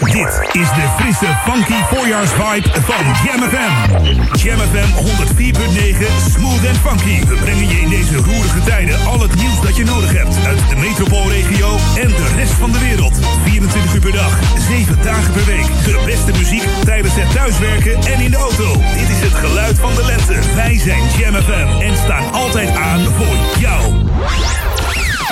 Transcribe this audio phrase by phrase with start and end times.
[0.00, 3.72] Dit is de frisse, funky voorjaarsvibe van Jam FM.
[4.36, 7.26] Jam FM 104.9 Smooth and Funky.
[7.26, 10.46] We brengen je in deze roerige tijden al het nieuws dat je nodig hebt.
[10.46, 13.18] Uit de metropoolregio en de rest van de wereld.
[13.44, 15.66] 24 uur per dag, 7 dagen per week.
[15.84, 18.72] De beste muziek tijdens het thuiswerken en in de auto.
[18.72, 20.54] Dit is het geluid van de lente.
[20.54, 23.94] Wij zijn Jam FM en staan altijd aan voor jou.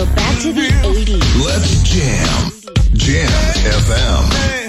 [0.00, 1.44] go back to the 80s.
[1.44, 2.50] Let's jam.
[2.94, 3.28] Jam
[3.64, 4.59] FM.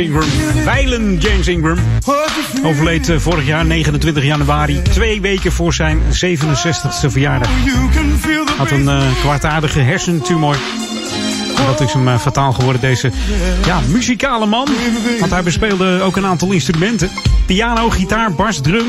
[0.00, 0.28] Ingram.
[0.64, 1.78] Weilen James Ingram.
[2.64, 4.82] Overleed eh, vorig jaar 29 januari.
[4.82, 7.50] Twee weken voor zijn 67ste verjaardag.
[8.56, 10.56] Had een uh, kwaadaardige hersentumor.
[11.66, 13.10] Dat is hem uh, fataal geworden, deze
[13.66, 14.68] ja, muzikale man.
[15.18, 17.10] Want hij bespeelde ook een aantal instrumenten.
[17.46, 18.86] Piano, gitaar, bas, drum.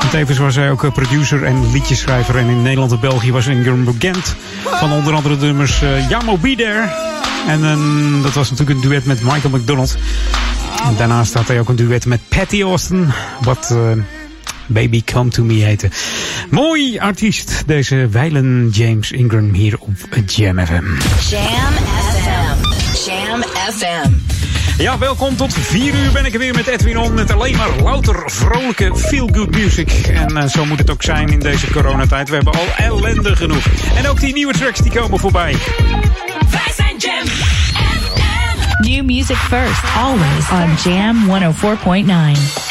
[0.00, 2.36] En tevens was hij ook producer en liedjeschrijver.
[2.36, 4.36] En in Nederland en België was Ingram bekend.
[4.64, 7.07] Van onder andere de nummers uh, Jamo There.
[7.48, 9.96] En uh, dat was natuurlijk een duet met Michael McDonald.
[10.84, 13.12] En daarnaast had hij ook een duet met Patty Austin.
[13.40, 13.68] Wat...
[13.72, 14.02] Uh,
[14.70, 15.90] Baby Come To Me heette.
[16.50, 19.90] Mooi artiest, deze Weilen James Ingram hier op
[20.26, 20.84] Jam FM.
[21.30, 21.72] Jam
[22.12, 22.64] FM.
[23.06, 24.10] Jam FM.
[24.78, 27.14] Ja, welkom tot 4 uur ben ik er weer met Edwin On.
[27.14, 29.90] Met alleen maar louter vrolijke feel-good music.
[29.90, 32.28] En uh, zo moet het ook zijn in deze coronatijd.
[32.28, 33.66] We hebben al ellende genoeg.
[33.96, 35.56] En ook die nieuwe tracks die komen voorbij.
[36.50, 37.26] Wij zijn Jam.
[38.82, 42.67] New music first, always on Jam 104.9.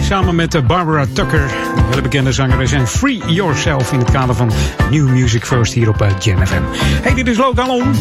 [0.00, 1.42] Samen met eh, Barbara Tucker,
[1.76, 2.72] een hele bekende zangeres.
[2.72, 4.50] En Free Yourself in het kader van
[4.90, 6.62] New Music First hier op uh, Jam FM.
[6.74, 7.94] Hey, dit is Logan On.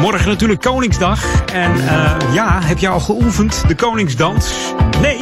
[0.00, 1.44] Morgen natuurlijk Koningsdag.
[1.52, 4.54] En uh, ja, heb je al geoefend de Koningsdans?
[5.00, 5.18] Nee?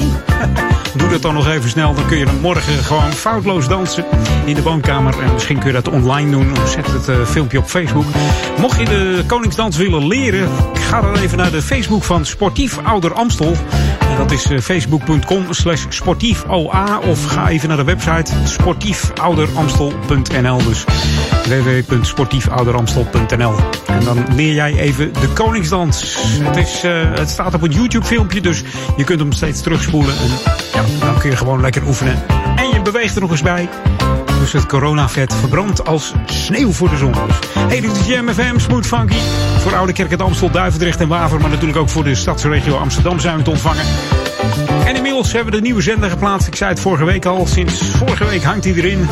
[0.96, 1.94] Doe dat dan nog even snel.
[1.94, 4.04] Dan kun je morgen gewoon foutloos dansen
[4.44, 5.22] in de woonkamer.
[5.22, 6.52] En misschien kun je dat online doen.
[6.68, 8.04] Zet het filmpje op Facebook.
[8.60, 13.12] Mocht je de Koningsdans willen leren, ga dan even naar de Facebook van Sportief Ouder
[13.12, 13.56] Amstel.
[14.16, 20.59] Dat is facebook.com slash sportiefoa of ga even naar de website sportiefouderamstel.nl.
[20.59, 20.85] Dus
[21.44, 23.54] www.sportiefouderamstel.nl.
[23.87, 26.16] En dan leer jij even de Koningsdans.
[26.42, 26.83] Het, is,
[27.21, 28.62] het staat op een YouTube filmpje, dus
[28.97, 30.18] je kunt hem steeds terugspoelen.
[30.18, 30.30] En
[30.73, 32.23] ja, dan kun je gewoon lekker oefenen.
[32.56, 33.68] En je beweegt er nog eens bij.
[34.38, 37.12] Dus het coronavet verbrandt als sneeuw voor de zon.
[37.59, 39.17] Hey, dit is Jam FM, Smooth Funky.
[39.59, 41.41] Voor Oude Kerk, het Amstel, Duivendrecht en Waver.
[41.41, 43.85] Maar natuurlijk ook voor de stadsregio Amsterdam zijn we te ontvangen.
[44.85, 46.47] En inmiddels hebben we de nieuwe zender geplaatst.
[46.47, 47.47] Ik zei het vorige week al.
[47.47, 49.09] Sinds vorige week hangt hij erin.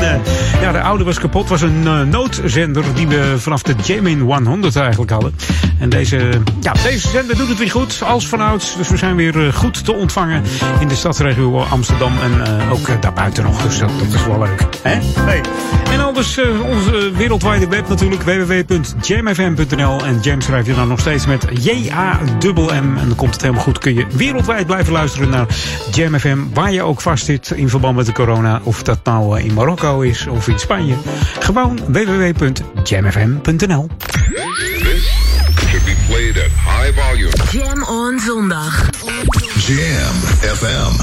[0.00, 1.48] En uh, ja, de oude was kapot.
[1.48, 5.34] was een uh, noodzender die we vanaf de Jamin 100 eigenlijk hadden.
[5.78, 6.28] En deze,
[6.60, 8.76] ja, deze zender doet het weer goed, als vanouds.
[8.76, 10.42] Dus we zijn weer uh, goed te ontvangen
[10.80, 12.12] in de stadsregio Amsterdam.
[12.22, 13.62] En ook daarbuiten nog.
[13.62, 14.66] Dus dat, dat, is wel leuk.
[14.82, 14.98] Hè?
[15.20, 15.40] Hey.
[15.92, 18.22] En anders onze wereldwijde web natuurlijk.
[18.22, 22.96] www.jamfm.nl En Jam schrijf je dan nog steeds met J-A-M-M.
[22.98, 23.78] En dan komt het helemaal goed.
[23.78, 25.46] Kun je wereldwijd blijven luisteren naar
[25.92, 26.38] Jam FM.
[26.54, 28.60] Waar je ook vast zit in verband met de corona.
[28.62, 30.96] Of dat nou in Marokko is of in Spanje.
[31.38, 33.88] Gewoon www.jamfm.nl.
[37.50, 38.90] Jam on zondag.
[39.66, 40.14] Jam
[40.56, 40.94] FM.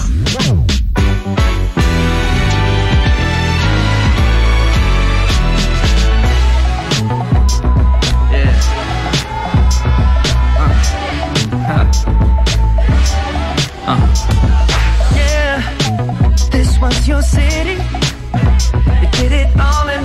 [16.83, 17.82] was your city.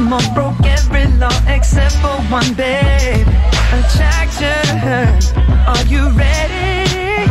[0.00, 3.26] All broke every law except for one, babe.
[3.76, 4.64] Attraction,
[5.66, 7.28] are you ready?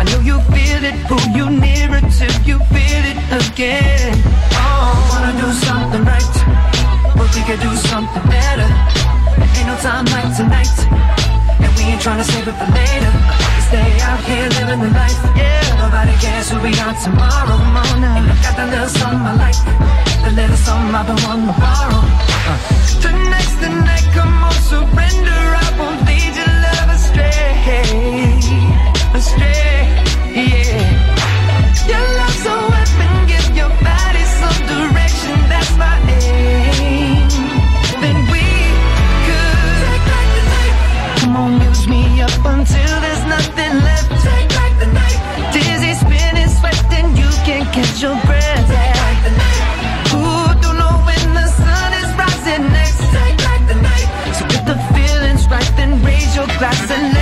[0.00, 4.20] I know you feel it, pull you nearer till you feel it again.
[4.56, 6.34] Oh, wanna do something right,
[7.14, 8.68] but we could do something better.
[9.56, 10.76] Ain't no time like tonight,
[11.60, 13.12] and we ain't trying to save it for later.
[13.68, 15.27] Stay out here living the life.
[15.98, 18.22] Nobody cares who we are tomorrow morning.
[18.30, 19.58] I got the little something I like,
[20.22, 22.02] the little something I've been wanting to borrow.
[22.46, 22.58] Uh.
[23.02, 25.42] The night, come on, surrender.
[25.58, 27.82] I won't lead your love astray,
[29.10, 29.90] astray,
[30.38, 30.86] yeah.
[31.90, 35.34] Your love's a weapon, give your body some direction.
[35.50, 37.26] That's my aim.
[37.98, 38.46] Then we
[39.26, 39.58] could.
[41.18, 43.17] Come on, use me up until there's
[56.58, 57.17] glass and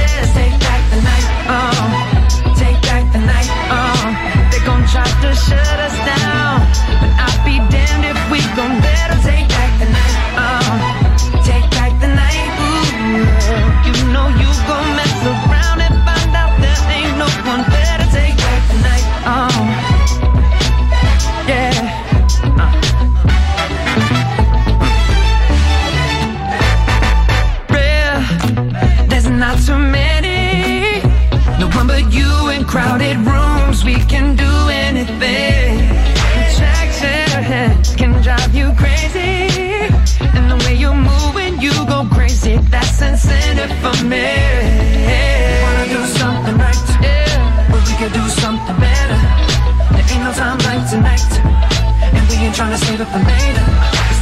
[52.57, 53.67] trying to save it for later.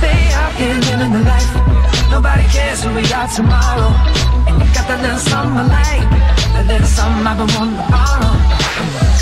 [0.03, 1.55] Stay out here living the life.
[2.11, 3.95] Nobody cares who we are tomorrow.
[4.51, 6.11] And you got that little something I like.
[6.55, 8.35] That little something I've been wanting to borrow.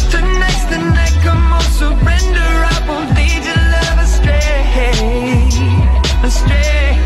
[0.08, 2.48] Tonight's the night, come on, surrender.
[2.72, 4.64] I won't lead your love astray.
[6.24, 6.96] Astray,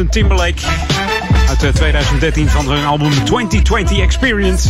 [0.00, 0.62] Justin Timberlake.
[1.48, 4.68] Uit 2013 van hun album 2020 Experience.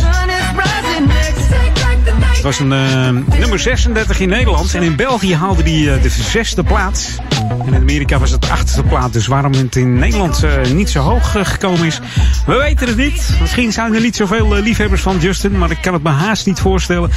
[2.33, 3.09] Het was een uh,
[3.39, 4.73] nummer 36 in Nederland.
[4.73, 7.17] En in België haalde hij uh, de zesde plaats.
[7.65, 9.13] En in Amerika was het de achtste plaats.
[9.13, 11.99] Dus waarom het in Nederland niet zo hoog gekomen is,
[12.45, 13.37] we weten het niet.
[13.41, 15.57] Misschien zijn er niet zoveel liefhebbers van Justin.
[15.57, 17.11] Maar ik kan het me haast niet voorstellen.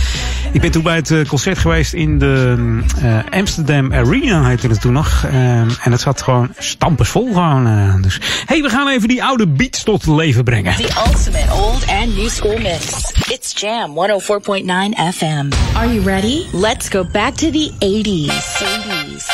[0.54, 2.56] Ik ben toen bij het eh, concert geweest in de
[3.02, 5.24] uh, Amsterdam Arena, heette het toen nog.
[5.24, 7.66] Uh, en het zat gewoon stampersvol gewoon.
[7.66, 10.76] Uh, dus hey, we gaan even die oude beats tot leven brengen.
[10.76, 13.12] The ultimate old and new school mix.
[13.28, 15.48] It's Jam 104.9 FM.
[15.76, 16.44] Are you ready?
[16.52, 18.30] Let's go back to the 80s.
[18.30, 19.26] 80s.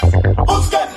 [0.00, 0.89] 80s.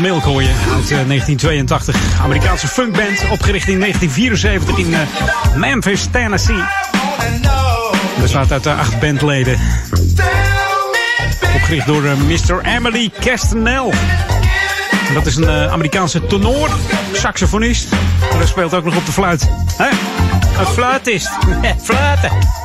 [0.00, 1.96] Milk hoor je uit 1982.
[2.22, 4.94] Amerikaanse funkband, opgericht in 1974 in
[5.58, 6.62] Memphis, Tennessee.
[8.20, 9.58] Bestaat uit acht bandleden.
[11.54, 12.64] Opgericht door Mr.
[12.64, 13.92] Emily Castanel.
[15.14, 16.70] Dat is een Amerikaanse tenor,
[17.12, 17.92] saxofonist.
[18.30, 19.48] En hij speelt ook nog op de fluit.
[19.76, 19.88] Hè?
[20.58, 21.30] Een fluitist.
[21.86, 22.63] Fluiten.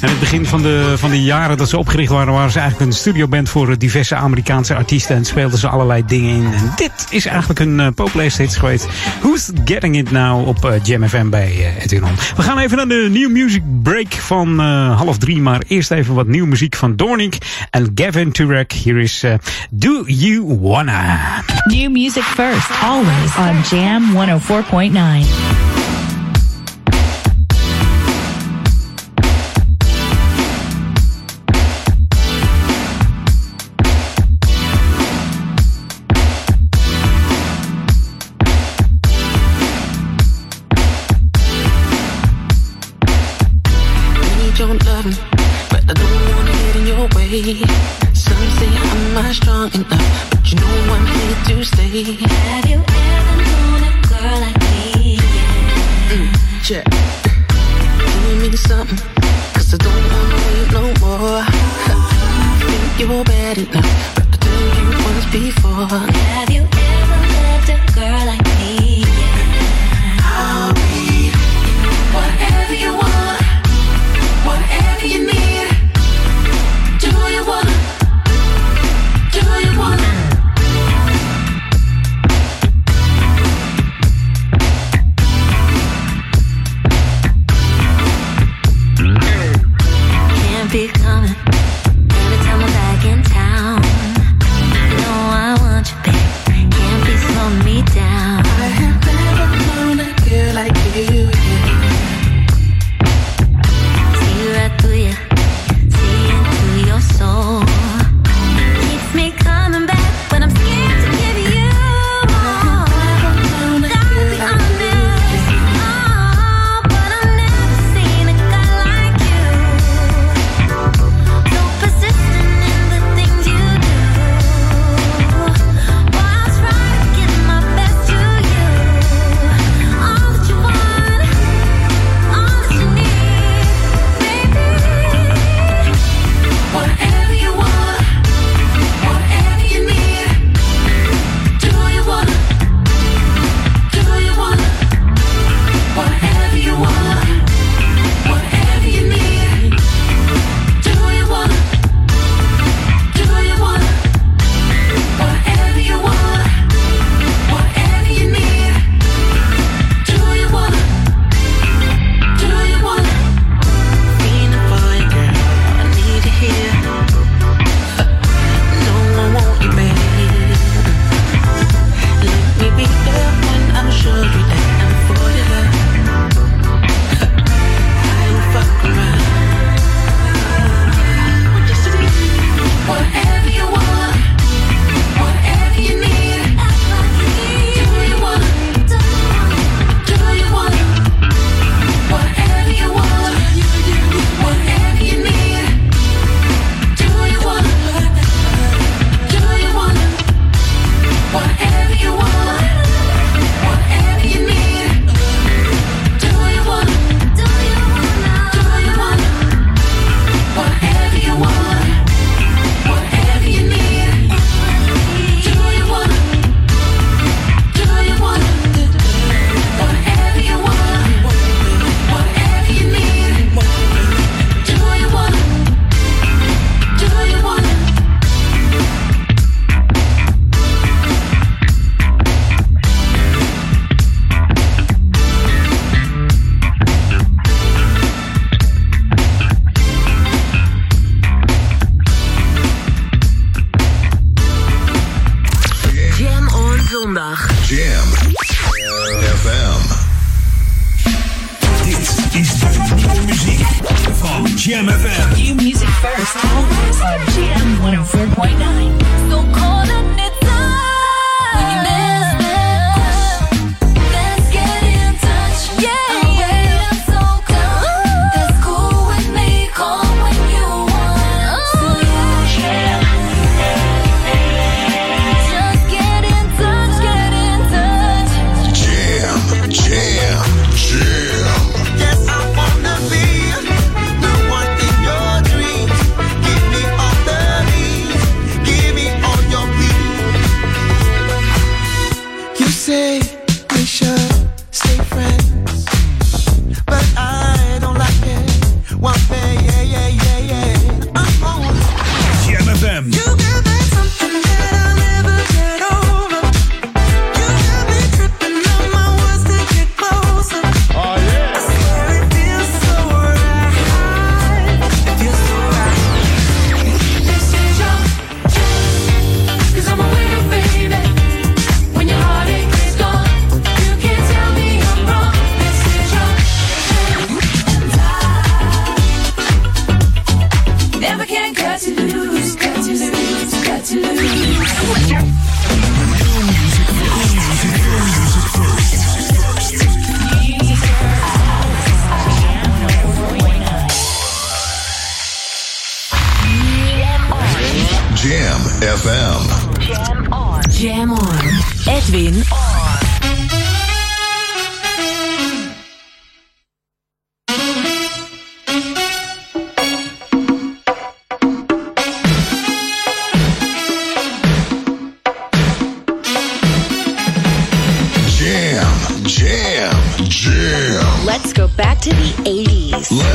[0.00, 2.90] En het begin van de, van de jaren dat ze opgericht waren, waren ze eigenlijk
[2.90, 5.16] een studioband voor diverse Amerikaanse artiesten.
[5.16, 6.52] En speelden ze allerlei dingen in.
[6.52, 7.88] En dit is eigenlijk een uh,
[8.34, 8.86] geweest.
[9.20, 12.02] Who's Getting It Now op uh, Jam FM bij uh, Edwin.
[12.36, 15.40] We gaan even naar de New Music Break van half drie.
[15.40, 17.36] Maar eerst even wat nieuwe muziek van Dornick
[17.70, 18.72] en Gavin Turek.
[18.72, 19.24] Hier is
[19.70, 21.18] Do You Wanna.
[21.64, 25.79] New music first, always on Jam 104.9.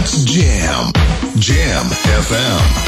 [0.05, 0.15] 80s.
[0.15, 0.91] Let's jam.
[1.39, 2.84] Jam FM.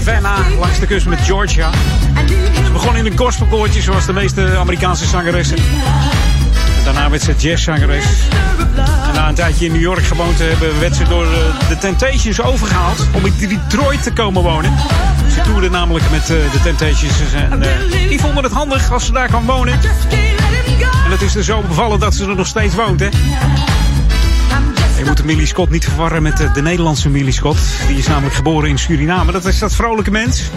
[0.00, 1.70] Savannah, langs de kust met Georgia.
[2.64, 5.56] Ze begon in een gospelkoortje, zoals de meeste Amerikaanse zangeressen.
[5.56, 8.04] En daarna werd ze jazzzangeres.
[9.08, 11.78] En na een tijdje in New York gewoond te hebben, werd ze door eh, de
[11.78, 14.72] Temptations overgehaald om in Detroit te komen wonen.
[15.34, 19.12] Ze toerde namelijk met eh, de Temptations en eh, die vonden het handig als ze
[19.12, 19.72] daar kwam wonen.
[21.04, 23.08] En het is er zo bevallen dat ze er nog steeds woont, hè.
[25.04, 27.58] Je moet de Millie Scott niet verwarren met de, de Nederlandse Millie Scott.
[27.86, 29.32] Die is namelijk geboren in Suriname.
[29.32, 30.50] Dat is dat vrolijke mens.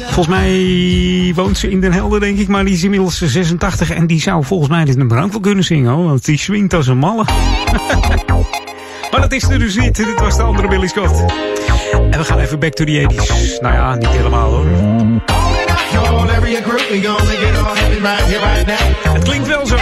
[0.00, 2.48] Volgens mij woont ze in Den Helder, denk ik.
[2.48, 3.90] Maar die is inmiddels 86.
[3.90, 6.04] En die zou volgens mij dit nummer ook wel kunnen zingen, hoor.
[6.04, 7.24] Want die swingt als een malle.
[9.10, 9.96] maar dat is er dus niet.
[9.96, 11.24] Dit was de andere Millie Scott.
[12.10, 13.60] En we gaan even back to the 80s.
[13.60, 14.66] Nou ja, niet helemaal hoor.
[19.12, 19.76] Het klinkt wel zo.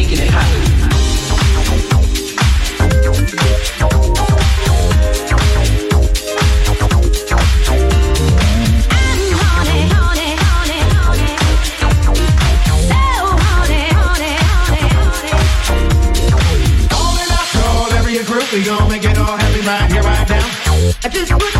[0.00, 0.48] Making it hot.
[17.52, 21.10] Call every group, we gon' make it all happen right here, right now.
[21.10, 21.59] Just put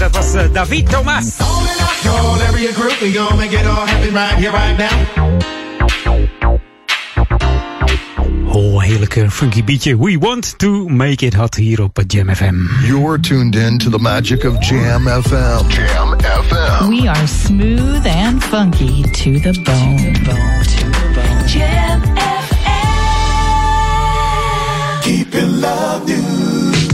[0.00, 1.36] Dat was eh, David Thomas.
[1.36, 4.88] Call every group, we gon' make it all happen right here, right now.
[8.52, 9.96] Oh, heerlijke funky beatje.
[9.98, 12.54] We want to make it hot hier op Jam FM.
[12.86, 15.68] You're tuned in to the magic of Jam FM.
[15.68, 16.88] Jam FM.
[16.88, 20.14] We are smooth and funky to the bone.
[21.46, 22.02] Jam
[25.02, 26.22] Keep it love you.
[26.22, 26.89] Keep it love you.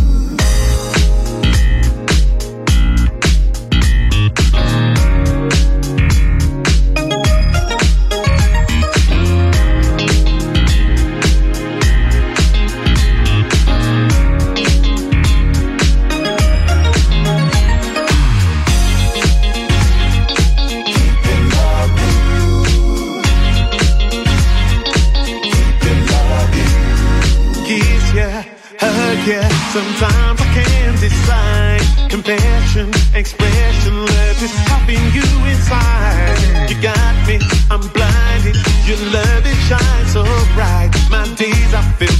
[29.76, 31.82] Sometimes I can't decide.
[32.08, 36.70] Compassion, expression, love is popping you inside.
[36.70, 37.36] You got me,
[37.70, 38.56] I'm blinded.
[38.88, 40.24] Your love it shines so
[40.54, 40.92] bright.
[41.10, 42.15] My days are filled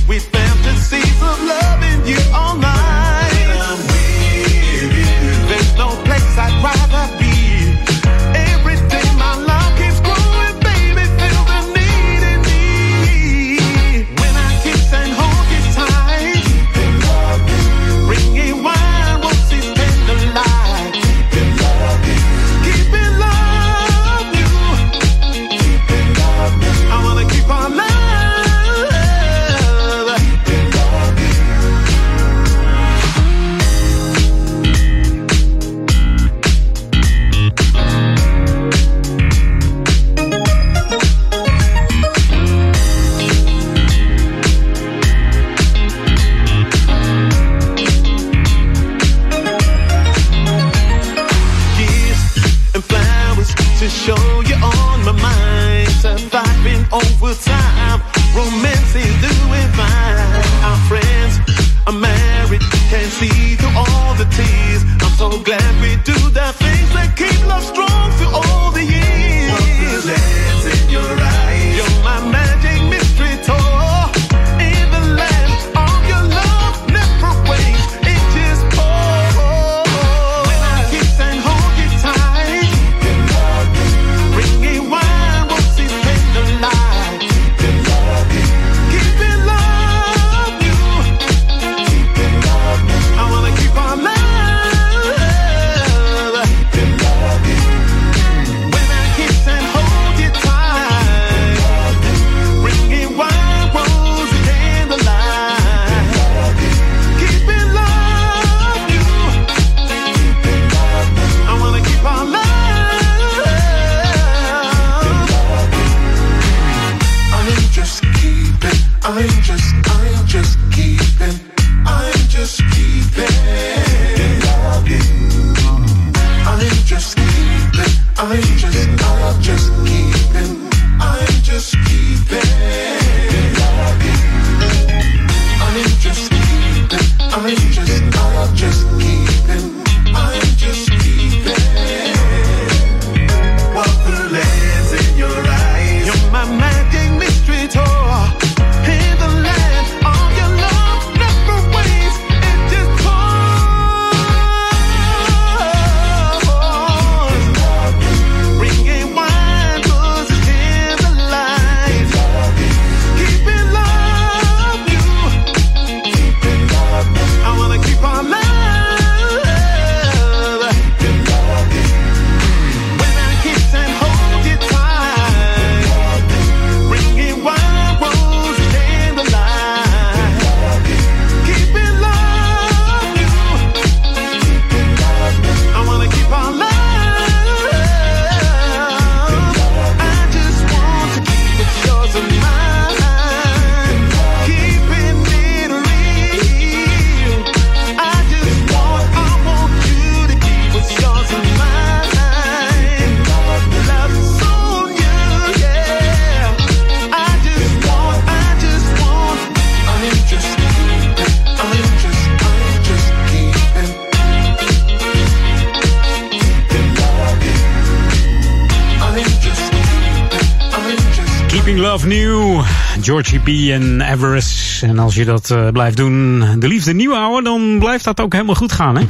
[223.06, 224.82] Georgie B en Everest.
[224.82, 228.32] En als je dat eh, blijft doen, de liefde nieuw houden, dan blijft dat ook
[228.32, 229.04] helemaal goed gaan, hè?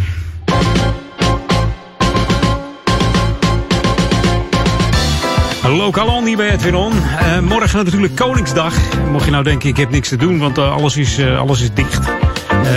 [5.69, 6.93] Lokaal hier bij Edwin On.
[6.93, 8.75] Eh, morgen natuurlijk Koningsdag.
[9.13, 11.71] Mocht je nou denken, ik heb niks te doen, want eh, alles, is, alles is
[11.75, 12.07] dicht.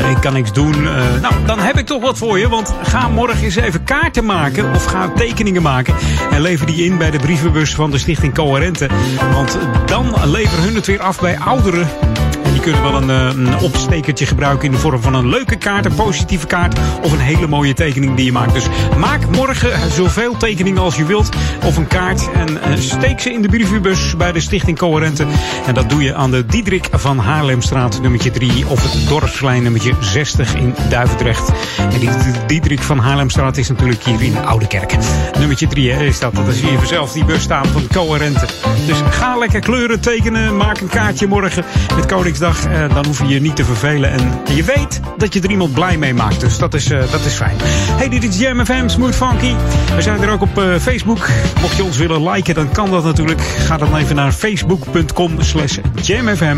[0.09, 0.84] Ik kan niks doen.
[1.22, 2.49] Nou, dan heb ik toch wat voor je.
[2.49, 4.74] Want ga morgen eens even kaarten maken.
[4.74, 5.95] Of ga tekeningen maken.
[6.39, 8.89] En lever die in bij de brievenbus van de Stichting Coherente.
[9.33, 12.09] Want dan leveren hun het weer af bij ouderen.
[12.60, 15.86] Die kunnen wel een, eh, een opstekertje gebruiken in de vorm van een leuke kaart,
[15.86, 18.53] een positieve kaart of een hele mooie tekening die je maakt.
[18.53, 21.30] Dus maak morgen zoveel tekeningen als je wilt
[21.66, 25.26] of een kaart en eh, steek ze in de brievenbus bij de Stichting Coherente.
[25.66, 29.93] En dat doe je aan de Diederik van Haarlemstraat nummertje 3 of het Dorpsplein nummertje
[29.99, 31.51] 60 in Duivendrecht.
[31.78, 32.10] En die
[32.47, 34.95] Diederik van Haarlemstraat is natuurlijk hier in Oude Kerk.
[35.38, 36.36] Nummertje 3 hè, is dat.
[36.36, 38.45] Dat zie je vanzelf die bus staan van Coherente.
[38.88, 42.48] Dus ga lekker kleuren tekenen, maak een kaartje morgen met Koningsdag.
[42.49, 44.11] Eh, dan hoef je je niet te vervelen.
[44.11, 46.39] En je weet dat je er iemand blij mee maakt.
[46.39, 47.55] Dus dat is, eh, dat is fijn.
[47.91, 49.53] Hey, dit is Jam FM, Smooth Funky.
[49.95, 51.27] We zijn er ook op eh, Facebook.
[51.61, 53.41] Mocht je ons willen liken, dan kan dat natuurlijk.
[53.41, 56.57] Ga dan even naar facebook.com slash jamfm.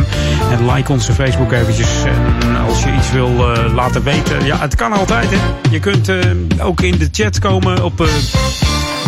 [0.52, 2.04] En like onze Facebook eventjes.
[2.04, 3.30] En als je iets wil
[3.74, 4.46] laten weten.
[4.46, 5.38] Ja, het kan altijd hè.
[5.70, 6.12] Je kunt
[6.60, 8.08] ook in de chat komen op...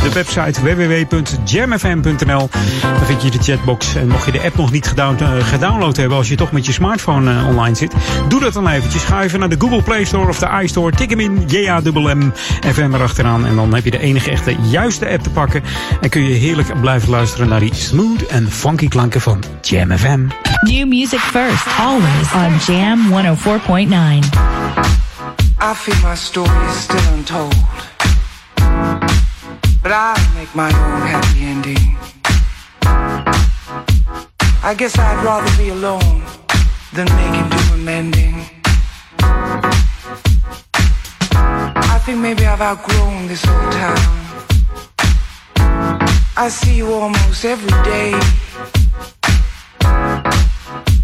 [0.04, 2.50] de website www.jamfm.nl.
[2.82, 3.96] Daar vind je de chatbox.
[3.96, 6.66] En mocht je de app nog niet gedown- eh, gedownload hebben als je toch met
[6.66, 7.94] je smartphone eh, online zit,
[8.28, 9.04] doe dat dan eventjes.
[9.04, 10.96] Ga even naar de Google Play Store of de iStore.
[10.96, 12.34] Tik hem in, JAMM
[12.74, 13.46] FM erachteraan.
[13.46, 15.64] En dan heb je de enige echte juiste app te pakken.
[16.02, 20.28] En kun je heerlijk blijven luisteren naar die smooth en funky klanken van Jam FM.
[20.62, 24.30] New music first, always on Jam 104.9.
[25.62, 27.56] I feel my story is still untold.
[29.84, 31.98] But I make my own happy ending.
[34.64, 36.24] I guess I'd rather be alone
[36.94, 38.46] than making do amending.
[41.96, 44.24] I think maybe I've outgrown this old town.
[46.38, 48.14] I see you almost every day.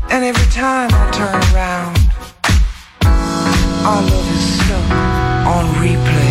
[0.09, 1.97] And every time I turn around,
[3.85, 4.91] our love is stuck
[5.53, 6.28] on replay.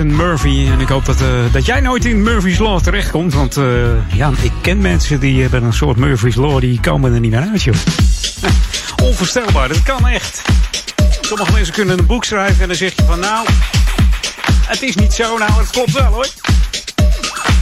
[0.00, 0.66] En Murphy.
[0.72, 3.34] En ik hoop dat, eh, dat jij nooit in Murphy's Law terechtkomt.
[3.34, 3.64] Want eh,
[4.14, 6.60] ja, ik ken mensen die hebben een soort Murphy's Law.
[6.60, 7.74] Die komen er niet meer uit, joh.
[9.08, 10.42] Onvoorstelbaar, dat kan echt.
[11.20, 13.46] Sommige mensen kunnen een boek schrijven en dan zeg je van nou...
[14.66, 16.28] Het is niet zo, nou het klopt wel hoor.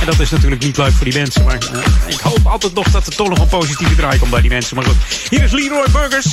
[0.00, 1.44] En dat is natuurlijk niet leuk voor die mensen.
[1.44, 4.40] Maar eh, ik hoop altijd nog dat er toch nog een positieve draai komt bij
[4.40, 4.76] die mensen.
[4.76, 4.96] Maar goed,
[5.30, 6.26] hier is Leroy Burgers.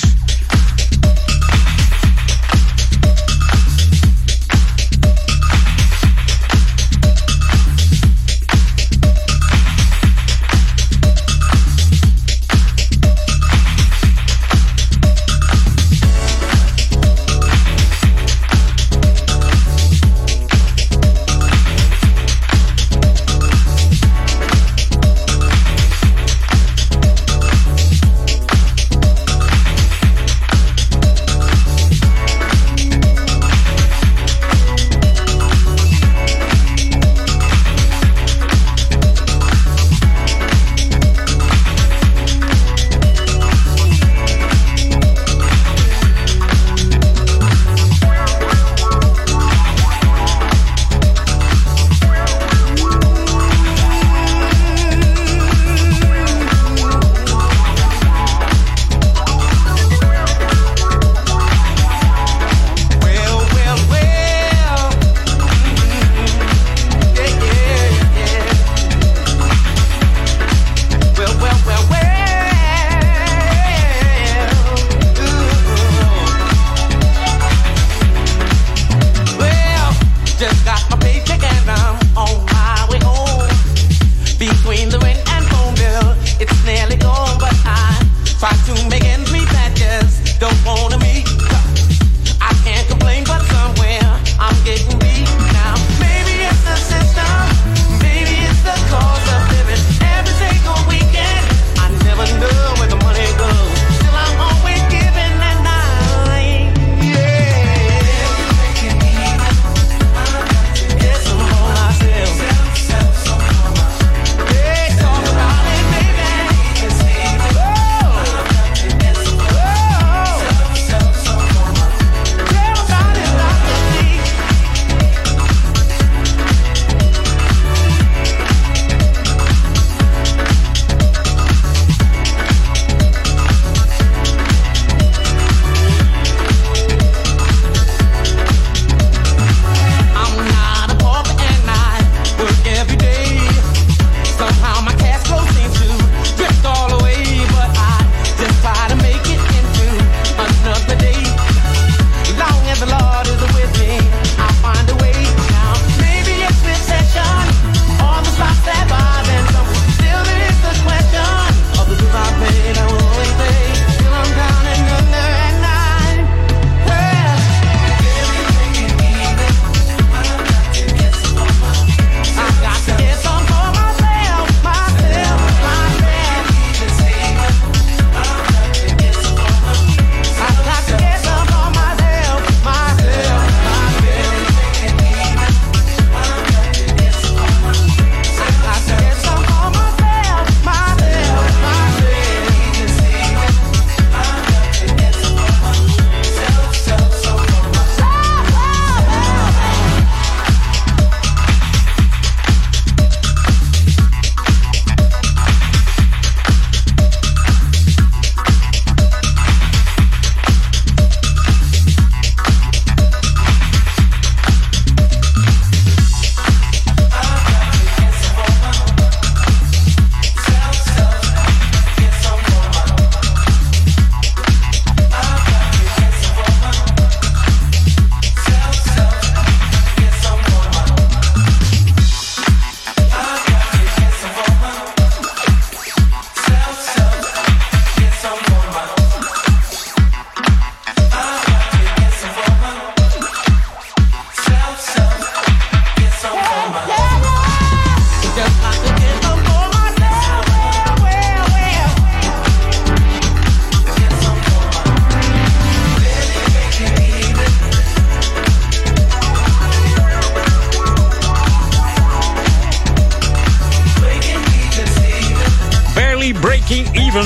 [266.65, 267.25] Breaking Even.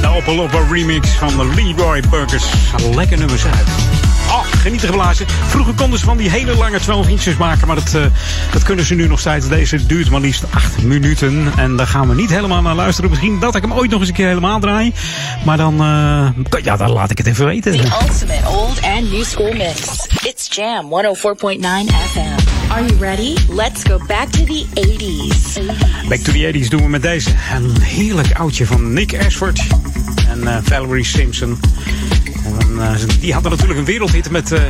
[0.00, 2.44] De Opeloppa remix van Leroy Burgers.
[2.94, 3.68] Lekker nummers uit.
[4.28, 5.26] Oh, genieten geblazen.
[5.28, 8.02] Vroeger konden ze van die hele lange 12 inches maken, maar dat, uh,
[8.52, 9.48] dat kunnen ze nu nog steeds.
[9.48, 11.52] Deze duurt maar liefst 8 minuten.
[11.56, 13.10] En daar gaan we niet helemaal naar luisteren.
[13.10, 14.92] Misschien dat ik hem ooit nog eens een keer helemaal draai.
[15.44, 17.72] Maar dan, uh, ja, dan laat ik het even weten.
[17.72, 20.06] The ultimate old and new school mix.
[20.22, 22.51] It's Jam 104.9 FM.
[22.72, 23.36] Are you ready?
[23.48, 26.08] Let's go back to the 80s.
[26.08, 27.30] Back to the 80s doen we met deze.
[27.54, 29.62] Een heerlijk oudje van Nick Ashford
[30.28, 31.60] en uh, Valerie Simpson.
[32.44, 34.60] En, uh, die hadden natuurlijk een wereldhit met uh,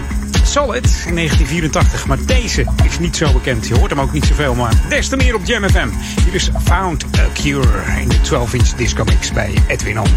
[0.43, 2.07] Solid in 1984.
[2.07, 3.69] Maar deze is niet zo bekend.
[3.69, 5.89] Je hoort hem ook niet zoveel, maar des te meer op Jam FM.
[6.25, 10.09] Hier is Found a Cure in de 12-inch disco mix bij Edwin On.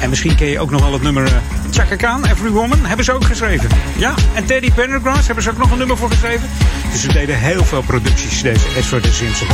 [0.00, 1.32] En misschien ken je ook nog wel het nummer uh,
[1.70, 2.86] Chaka Khan, Every Woman.
[2.86, 3.68] Hebben ze ook geschreven.
[3.96, 6.48] Ja, en Teddy Pendergrass hebben ze ook nog een nummer voor geschreven.
[6.92, 9.48] Dus ze deden heel veel producties, deze Ashford en Simpson.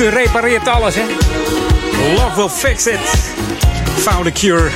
[0.00, 1.02] Liefde repareert alles, hè.
[2.14, 3.32] Love will fix it.
[3.96, 4.70] Found a cure.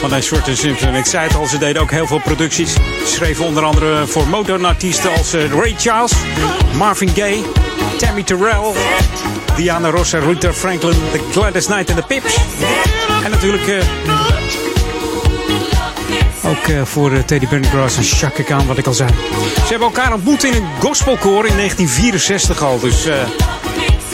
[0.00, 0.94] Van deze soort Simpson.
[0.94, 2.76] Ik zei het al, ze deden ook heel veel producties.
[3.04, 6.12] Schreven onder andere voor motorartiesten als eh, Ray Charles,
[6.76, 7.42] Marvin Gaye,
[7.98, 8.72] Tammy Terrell,
[9.56, 12.36] Diana Ross, Ruther Franklin, The Gladys Knight en de Pips.
[13.24, 13.84] En natuurlijk eh,
[16.44, 19.10] ook eh, voor Teddy Pendergrass en Chaka Khan, wat ik al zei.
[19.54, 22.80] Ze hebben elkaar ontmoet in een gospelkoor in 1964 al.
[22.80, 23.06] Dus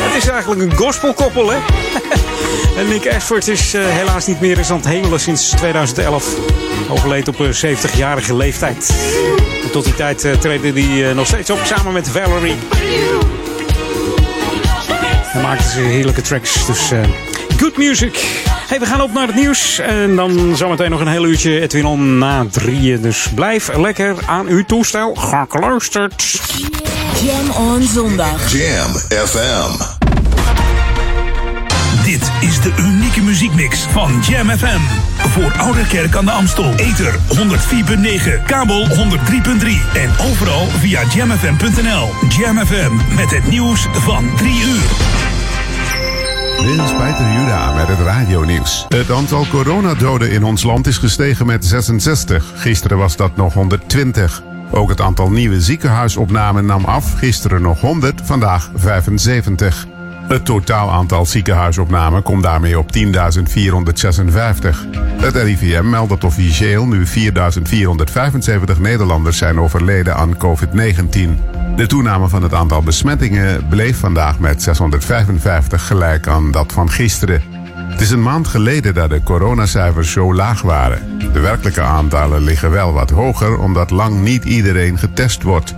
[0.08, 1.58] het is eigenlijk een gospelkoppel, hè?
[2.80, 6.34] en Nick Ashford is eh, helaas niet meer is aan het hemelen sinds 2011.
[6.88, 8.94] Overleed op een 70-jarige leeftijd.
[9.64, 12.56] En tot die tijd uh, treden hij nog steeds op samen met Valerie.
[15.32, 16.66] En maakten ze heerlijke tracks.
[16.66, 17.00] Dus uh,
[17.56, 18.44] good music.
[18.68, 19.78] Hey, we gaan op naar het nieuws.
[19.78, 23.02] En dan zometeen nog een heel uurtje Edwin on na drieën.
[23.02, 26.40] Dus blijf lekker aan uw toestel gekluisterd.
[27.22, 28.52] Jam on zondag.
[28.52, 28.94] Jam
[29.26, 29.87] FM.
[32.08, 34.80] Dit is de unieke muziekmix van Jam FM.
[35.28, 36.74] Voor Oude Kerk aan de Amstel.
[36.74, 38.94] Ether 104.9, kabel 103.3
[39.94, 42.08] en overal via jamfm.nl.
[42.28, 44.88] Jam FM met het nieuws van 3 uur.
[46.66, 48.86] Dit is Peter Juda met het radionieuws.
[48.88, 52.52] Het aantal coronadoden in ons land is gestegen met 66.
[52.54, 54.42] Gisteren was dat nog 120.
[54.70, 57.12] Ook het aantal nieuwe ziekenhuisopnamen nam af.
[57.14, 59.86] Gisteren nog 100, vandaag 75.
[60.28, 63.02] Het totaal aantal ziekenhuisopnamen komt daarmee op 10.456.
[65.20, 71.06] Het RIVM meldt dat officieel nu 4.475 Nederlanders zijn overleden aan COVID-19.
[71.76, 77.42] De toename van het aantal besmettingen bleef vandaag met 655 gelijk aan dat van gisteren.
[77.74, 81.18] Het is een maand geleden dat de coronacijfers zo laag waren.
[81.32, 85.74] De werkelijke aantallen liggen wel wat hoger omdat lang niet iedereen getest wordt.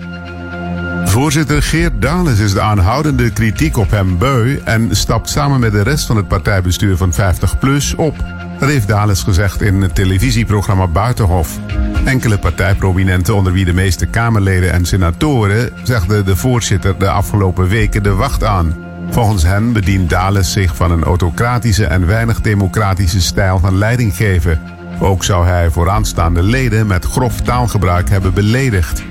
[1.05, 5.83] Voorzitter Geert Dales is de aanhoudende kritiek op hem beu en stapt samen met de
[5.83, 8.17] rest van het partijbestuur van 50PLUS op.
[8.59, 11.59] Dat heeft Dales gezegd in het televisieprogramma Buitenhof.
[12.05, 18.03] Enkele partijprominenten, onder wie de meeste Kamerleden en senatoren, zegden de voorzitter de afgelopen weken
[18.03, 18.75] de wacht aan.
[19.11, 24.61] Volgens hen bedient Dales zich van een autocratische en weinig democratische stijl van leiding geven.
[25.01, 29.03] Ook zou hij vooraanstaande leden met grof taalgebruik hebben beledigd.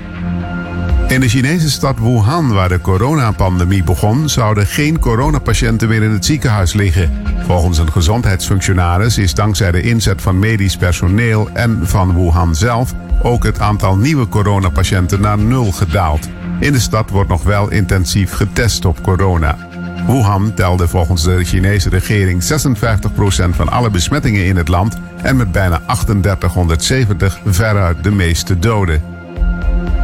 [1.10, 6.24] In de Chinese stad Wuhan, waar de coronapandemie begon, zouden geen coronapatiënten meer in het
[6.24, 7.10] ziekenhuis liggen.
[7.46, 13.44] Volgens een gezondheidsfunctionaris is dankzij de inzet van medisch personeel en van Wuhan zelf ook
[13.44, 16.28] het aantal nieuwe coronapatiënten naar nul gedaald.
[16.60, 19.56] In de stad wordt nog wel intensief getest op corona.
[20.06, 22.46] Wuhan telde volgens de Chinese regering 56%
[23.50, 29.19] van alle besmettingen in het land en met bijna 3870 veruit de meeste doden.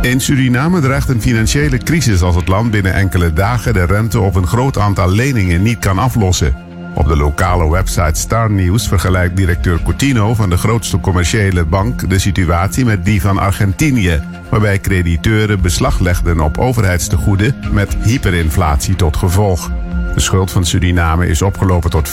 [0.07, 4.34] In Suriname dreigt een financiële crisis als het land binnen enkele dagen de rente op
[4.34, 6.57] een groot aantal leningen niet kan aflossen.
[6.94, 12.18] Op de lokale website Star News vergelijkt directeur Coutinho van de grootste commerciële bank de
[12.18, 19.70] situatie met die van Argentinië, waarbij crediteuren beslag legden op overheidstegoeden met hyperinflatie tot gevolg.
[20.14, 22.12] De schuld van Suriname is opgelopen tot 75%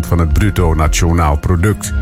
[0.00, 1.92] van het bruto nationaal product.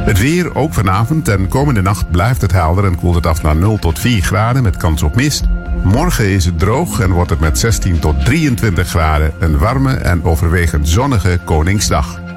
[0.00, 3.56] Het weer, ook vanavond en komende nacht blijft het helder en koelt het af naar
[3.56, 5.44] 0 tot 4 graden met kans op mist.
[5.82, 10.24] Morgen is het droog en wordt het met 16 tot 23 graden een warme en
[10.24, 12.29] overwegend zonnige Koningsdag.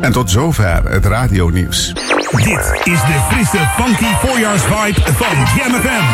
[0.00, 1.92] En tot zover het radionieuws.
[2.30, 6.04] Dit is de frisse, funky voorjaarsvibe van Jam FM.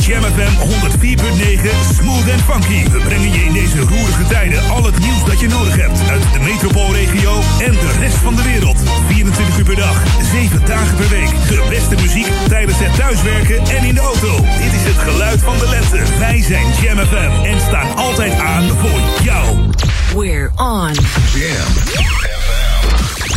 [0.00, 2.90] Jam FM 104.9, smooth en funky.
[2.90, 6.08] We brengen je in deze roerige tijden al het nieuws dat je nodig hebt.
[6.10, 8.78] Uit de metropoolregio en de rest van de wereld.
[9.08, 10.02] 24 uur per dag,
[10.32, 11.30] 7 dagen per week.
[11.48, 14.36] De beste muziek tijdens het thuiswerken en in de auto.
[14.36, 16.18] Dit is het geluid van de lente.
[16.18, 19.56] Wij zijn Jam FM en staan altijd aan voor jou.
[20.14, 20.92] We're on.
[21.34, 22.16] Jam.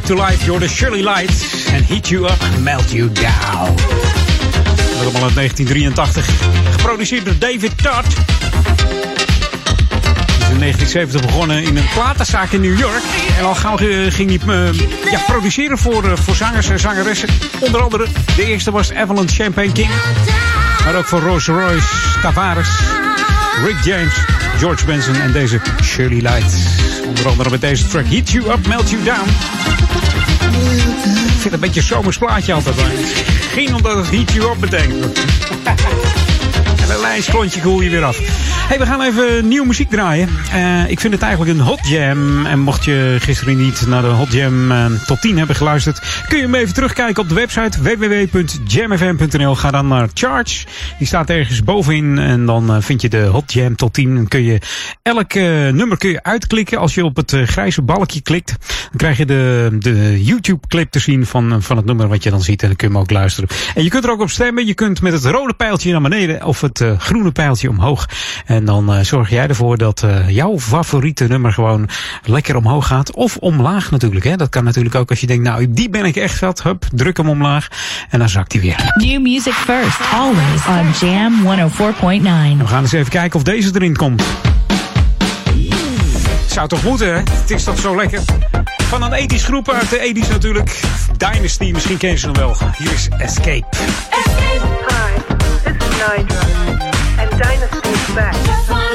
[0.00, 0.44] Back to life.
[0.44, 1.68] You're the Shirley Lights.
[1.72, 3.74] And heat you up, melt you down.
[5.00, 6.26] Allemaal uit 1983.
[6.70, 8.06] Geproduceerd door David Todd.
[10.38, 13.02] Is in 1970 begonnen in een platenzaak in New York.
[13.38, 14.72] En al gauw eh, ging hij eh,
[15.10, 17.28] ja, produceren voor, eh, voor zangers en zangeressen.
[17.58, 19.90] Onder andere, de eerste was Evelyn Champagne King.
[20.84, 21.88] Maar ook voor Rolls Royce,
[22.22, 22.68] Tavares,
[23.64, 24.14] Rick James,
[24.58, 26.75] George Benson en deze Shirley Light.
[27.16, 29.28] Onder andere met deze track Heat You Up, Melt You Down.
[31.24, 32.76] Ik vind het een beetje een zomers plaatje altijd.
[32.76, 32.90] Maar
[33.52, 35.04] Geen omdat het Heat You Up betekent.
[36.86, 38.18] En een klein klontje koel je weer af.
[38.66, 40.28] Hey, we gaan even nieuwe muziek draaien.
[40.52, 42.46] Eh, ik vind het eigenlijk een hot jam.
[42.46, 46.24] En mocht je gisteren niet naar de hot jam eh, tot 10 hebben geluisterd...
[46.28, 49.54] kun je hem even terugkijken op de website www.jamfm.nl.
[49.54, 50.66] Ga dan naar Charge.
[50.98, 52.18] Die staat ergens bovenin.
[52.18, 54.14] En dan eh, vind je de hot jam tot 10.
[54.14, 54.60] Dan kun je
[55.02, 56.78] elk nummer kun je uitklikken.
[56.78, 58.48] Als je op het grijze balkje klikt...
[58.68, 62.42] dan krijg je de, de YouTube-clip te zien van, van het nummer wat je dan
[62.42, 62.62] ziet.
[62.62, 63.48] En dan kun je hem ook luisteren.
[63.74, 64.66] En je kunt er ook op stemmen.
[64.66, 66.44] Je kunt met het rode pijltje naar beneden...
[66.44, 68.06] of het groene pijltje omhoog.
[68.56, 71.88] En dan eh, zorg jij ervoor dat eh, jouw favoriete nummer gewoon
[72.24, 73.14] lekker omhoog gaat.
[73.14, 74.24] Of omlaag natuurlijk.
[74.24, 74.36] Hè.
[74.36, 76.62] Dat kan natuurlijk ook als je denkt, nou die ben ik echt vet.
[76.62, 77.68] Hup, druk hem omlaag.
[78.10, 78.92] En dan zakt hij weer.
[78.94, 82.58] New music first, always on Jam 104.9.
[82.58, 84.22] We gaan eens even kijken of deze erin komt.
[86.46, 87.22] Zou toch moeten, hè?
[87.30, 88.20] Het is toch zo lekker.
[88.76, 90.80] Van een ethisch groep uit de ethisch natuurlijk.
[91.16, 92.56] Dynasty, misschien ken je ze nog wel.
[92.76, 93.66] Hier is Escape.
[94.88, 95.96] Hi, this is
[97.18, 98.85] and Dynasty back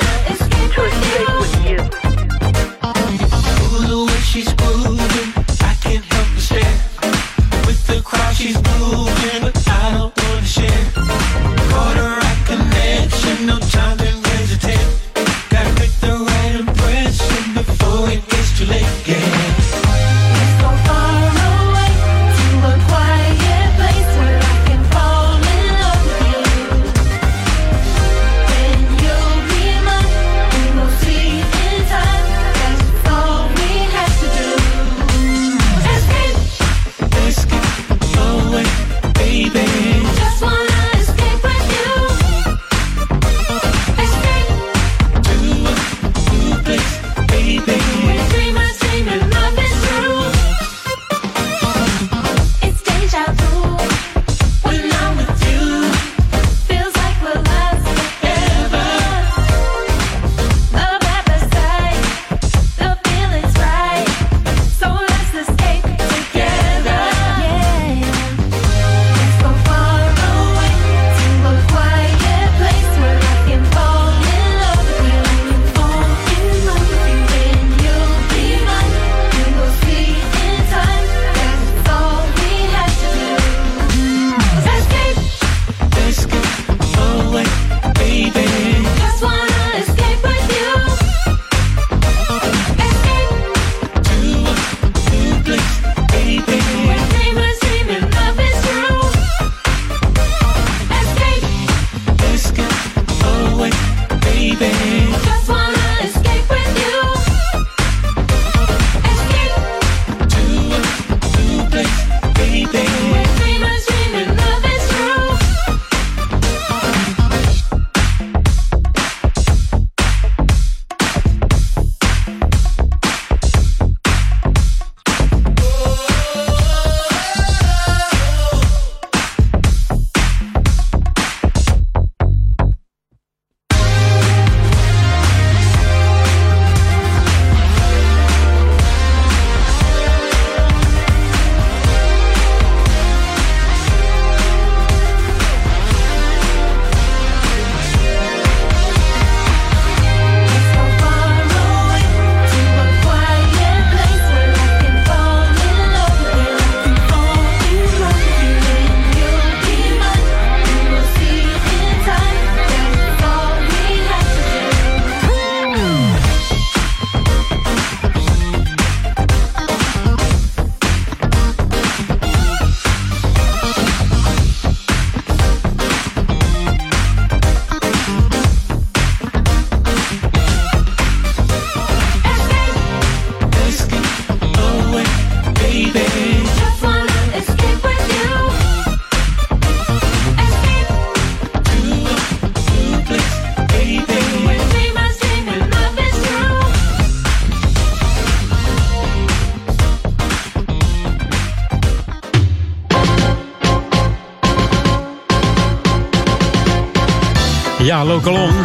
[207.92, 208.61] Ja, Lokalon.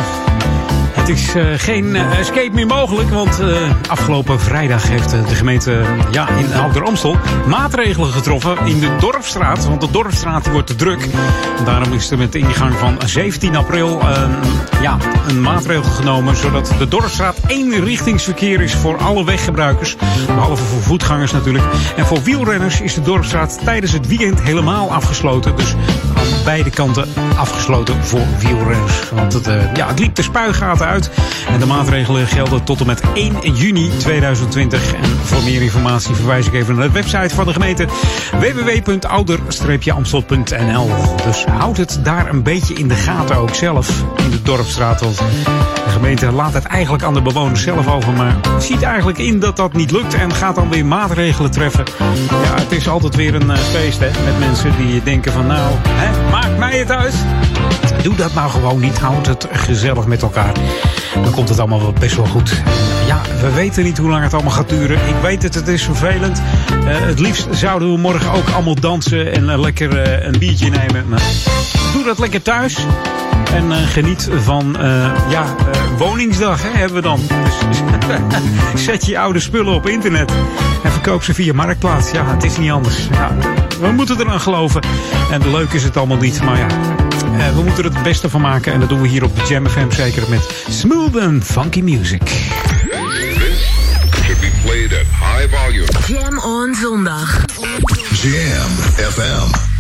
[1.06, 5.82] Het is eh, geen eh, escape meer mogelijk, want eh, afgelopen vrijdag heeft de gemeente
[6.10, 7.16] ja, in Ouder Amstel
[7.48, 9.66] maatregelen getroffen in de Dorpstraat.
[9.66, 11.08] Want de Dorpstraat die wordt te druk.
[11.64, 14.28] Daarom is er met de ingang van 17 april eh,
[14.82, 14.96] ja,
[15.28, 19.96] een maatregel genomen, zodat de Dorpstraat één richtingsverkeer is voor alle weggebruikers.
[20.26, 21.64] Behalve voor voetgangers natuurlijk.
[21.96, 25.56] En voor wielrenners is de Dorpstraat tijdens het weekend helemaal afgesloten.
[25.56, 25.74] Dus
[26.14, 29.10] aan beide kanten afgesloten voor wielrenners.
[29.10, 30.95] Want het, ja, het liep de spuigaten uit.
[31.48, 34.94] En de maatregelen gelden tot en met 1 juni 2020.
[34.94, 37.86] En voor meer informatie verwijs ik even naar de website van de gemeente
[38.40, 40.90] www.ouder-amstel.nl.
[41.24, 45.01] Dus houd het daar een beetje in de gaten ook zelf in de dorpstraat.
[45.01, 49.40] Want de gemeente laat het eigenlijk aan de bewoners zelf over, maar ziet eigenlijk in
[49.40, 51.85] dat dat niet lukt en gaat dan weer maatregelen treffen.
[52.44, 55.74] Ja, het is altijd weer een eh, feest hè, met mensen die denken van nou,
[55.85, 57.14] hè, maakt mij het uit.
[58.02, 58.98] Doe dat nou gewoon niet.
[58.98, 60.52] Houd het gezellig met elkaar.
[61.14, 62.62] Dan komt het allemaal best wel goed.
[63.06, 65.08] Ja, we weten niet hoe lang het allemaal gaat duren.
[65.08, 66.42] Ik weet het, het is vervelend.
[66.86, 70.70] Eh, het liefst zouden we morgen ook allemaal dansen en eh, lekker eh, een biertje
[70.70, 71.08] nemen.
[71.08, 71.22] Maar
[71.92, 72.76] doe dat lekker thuis.
[73.54, 74.76] En geniet van
[75.28, 75.44] ja,
[75.98, 77.20] Woningsdag hè, hebben we dan.
[78.72, 80.32] Dus, zet je oude spullen op internet
[80.82, 82.10] en verkoop ze via Marktplaats.
[82.10, 83.08] Ja, het is niet anders.
[83.12, 83.30] Ja,
[83.80, 84.82] we moeten er aan geloven.
[85.30, 86.66] En leuk is het allemaal niet, maar ja,
[87.40, 88.72] eh, we moeten er het beste van maken.
[88.72, 92.22] En dat doen we hier op de Jam FM zeker met smooth and funky music.
[94.24, 95.88] Should be played at high volume.
[96.06, 97.44] Jam on zondag.
[98.22, 98.70] Jam
[99.10, 99.74] FM.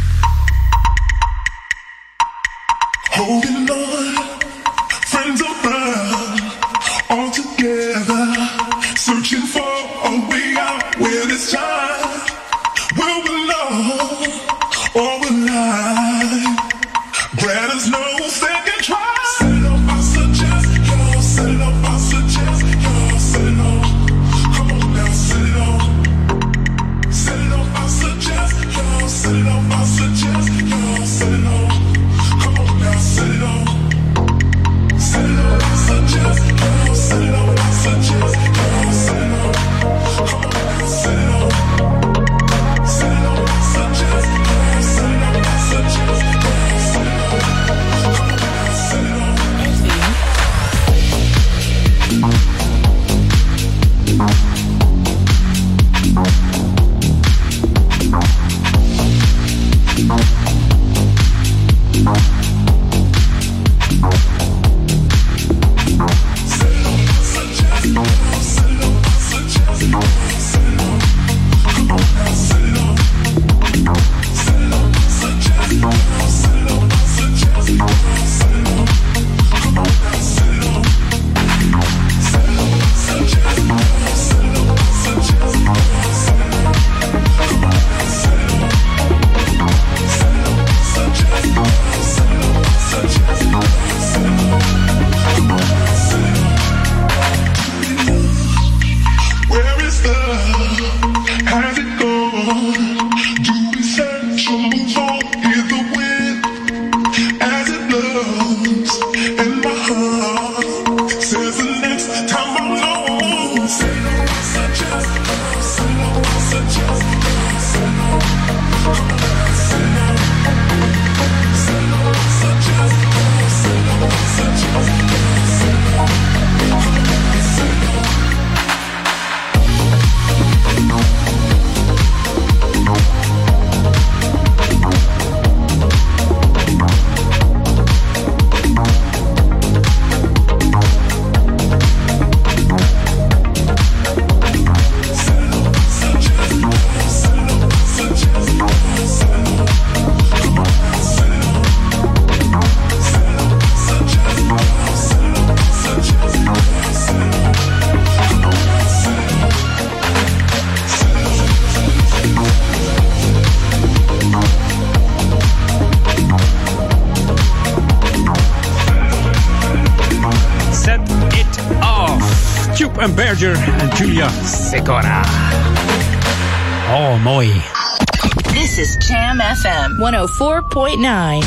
[180.26, 181.44] 104.9.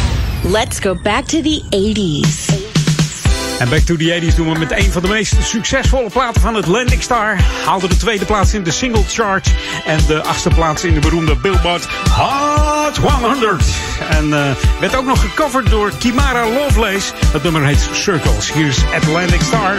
[0.51, 2.69] Let's go back to the 80s.
[3.59, 6.55] En Back to the 80s doen we met een van de meest succesvolle platen van
[6.55, 7.35] het Landing Star.
[7.65, 9.51] Haalde de tweede plaats in de single chart.
[9.85, 13.63] En de achtste plaats in de beroemde Billboard Hot 100.
[14.09, 17.11] En eh, werd ook nog gecoverd door Kimara Lovelace.
[17.31, 18.53] Het nummer heet Circles.
[18.53, 19.75] Hier is Atlantic Star.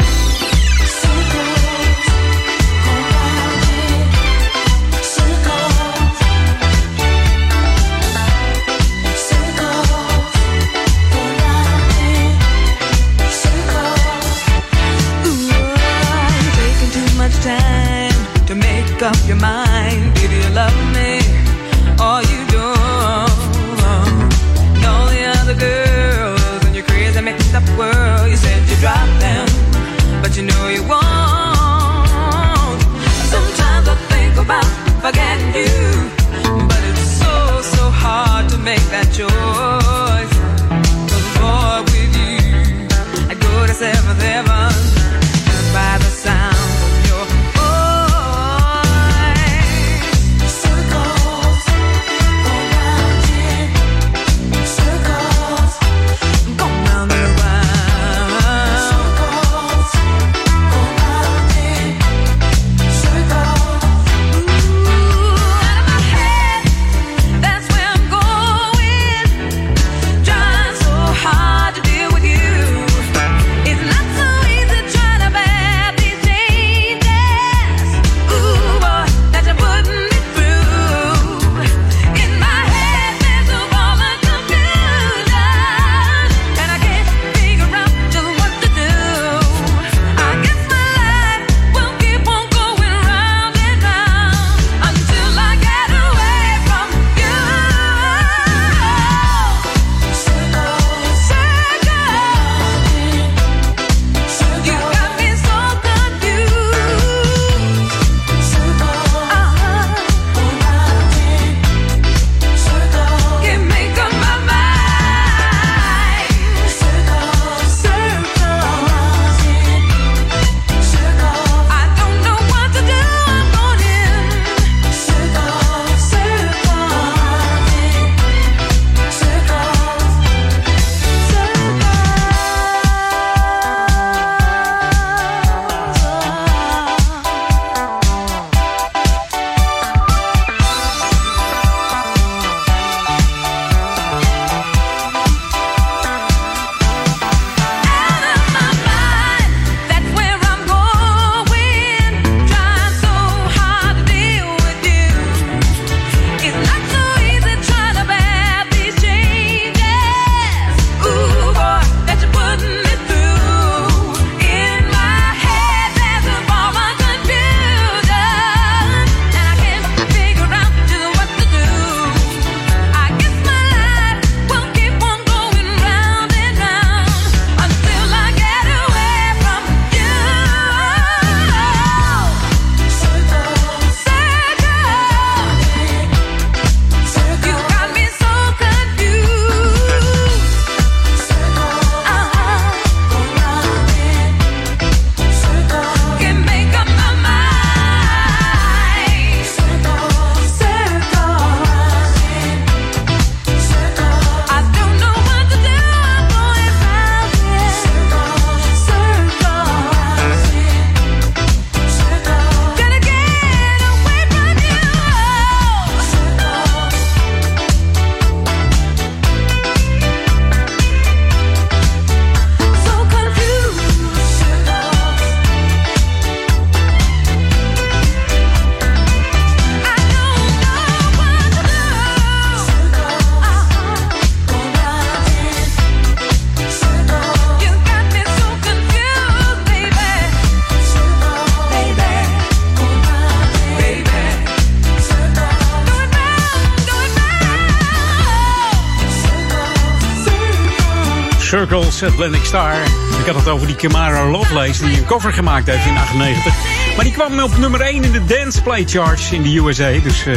[252.03, 252.75] Atlantic Star.
[253.21, 256.55] Ik had het over die Kamara Lovelace die een cover gemaakt heeft in 98.
[256.97, 259.91] Maar die kwam op nummer 1 in de Dance Play Charts in de USA.
[260.03, 260.35] Dus uh,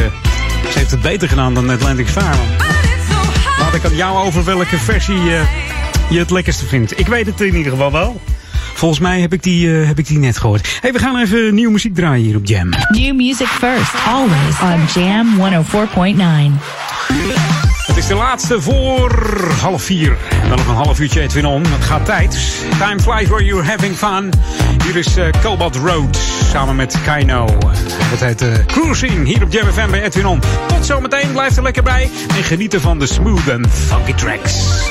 [0.70, 2.34] ze heeft het beter gedaan dan Atlantic Star.
[3.58, 5.40] Laat ik aan jou over welke versie uh,
[6.10, 6.98] je het lekkerste vindt.
[6.98, 8.20] Ik weet het in ieder geval wel.
[8.74, 10.78] Volgens mij heb ik die, uh, heb ik die net gehoord.
[10.80, 12.68] Hey, we gaan even nieuwe muziek draaien hier op Jam.
[12.88, 16.84] New music first, always on Jam 104.9.
[17.86, 20.16] Het is de laatste voor half vier.
[20.44, 21.62] En dan nog een half uurtje Edwin On.
[21.66, 22.38] Het gaat tijd.
[22.78, 24.32] Time flies where you're having fun.
[24.84, 26.16] Hier is uh, Cobalt Road
[26.52, 27.46] samen met Kaino.
[28.10, 30.40] Dat heet uh, Cruising hier op Jam FM bij Edwin On.
[30.66, 31.32] Tot zometeen.
[31.32, 32.10] Blijf er lekker bij.
[32.36, 34.82] En genieten van de smooth and funky tracks.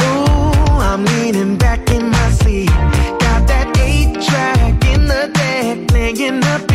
[0.00, 2.70] Ooh, I'm leaning back in my seat.
[3.18, 6.71] Got that eight track in the deck playing the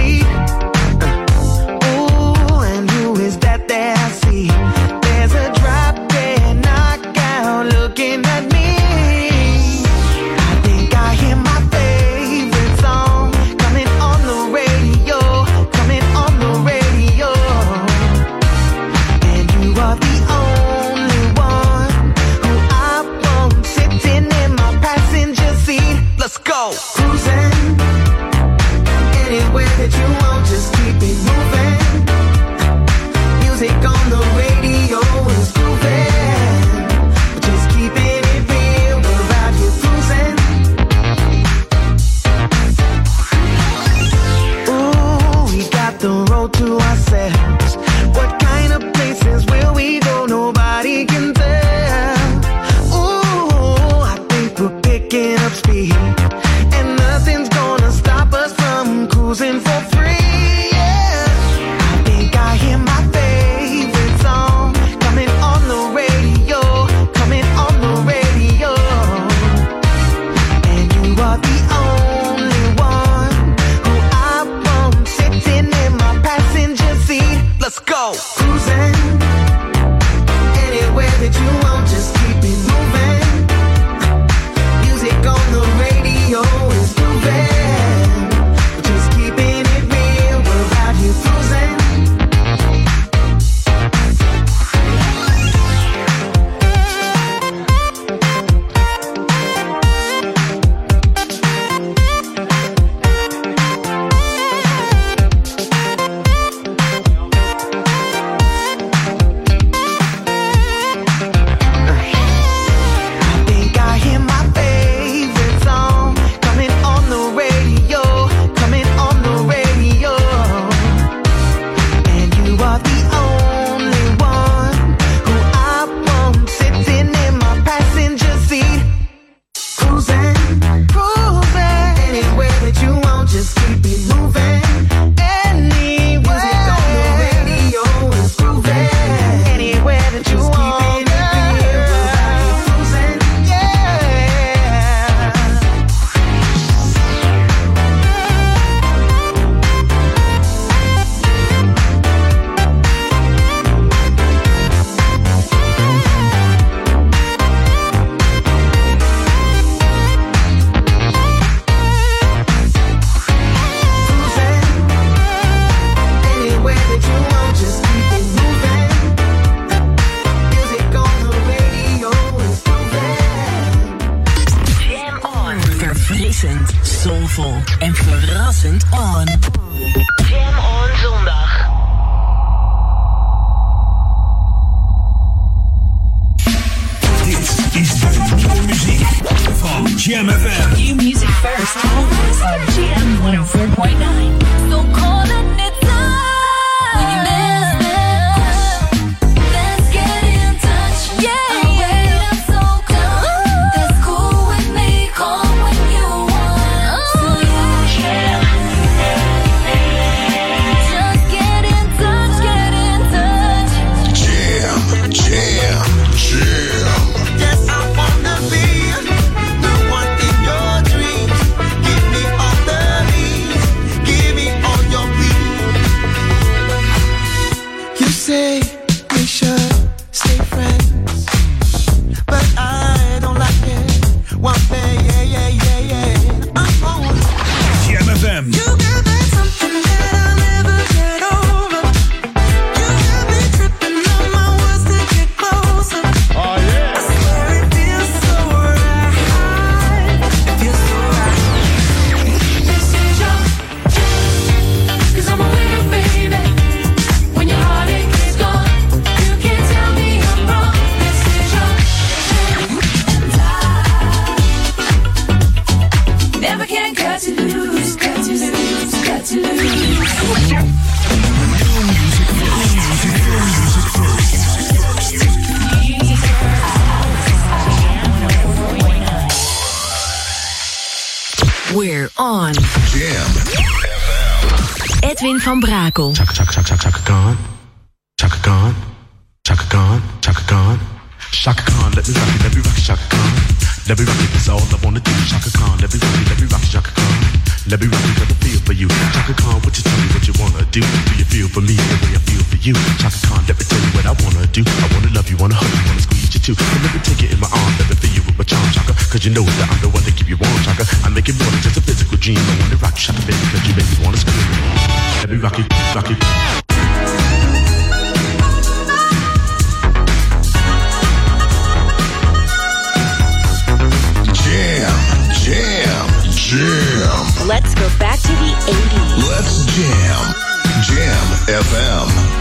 [329.37, 330.33] Let's jam.
[330.81, 332.37] Jam FM.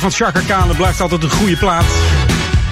[0.00, 0.76] Van Chaka Khan.
[0.76, 1.84] Blijft altijd een goede plaat.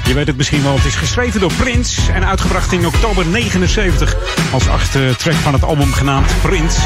[0.05, 4.17] Je weet het misschien wel, het is geschreven door Prince en uitgebracht in oktober 79
[4.53, 6.81] als achtste van het album genaamd Prince.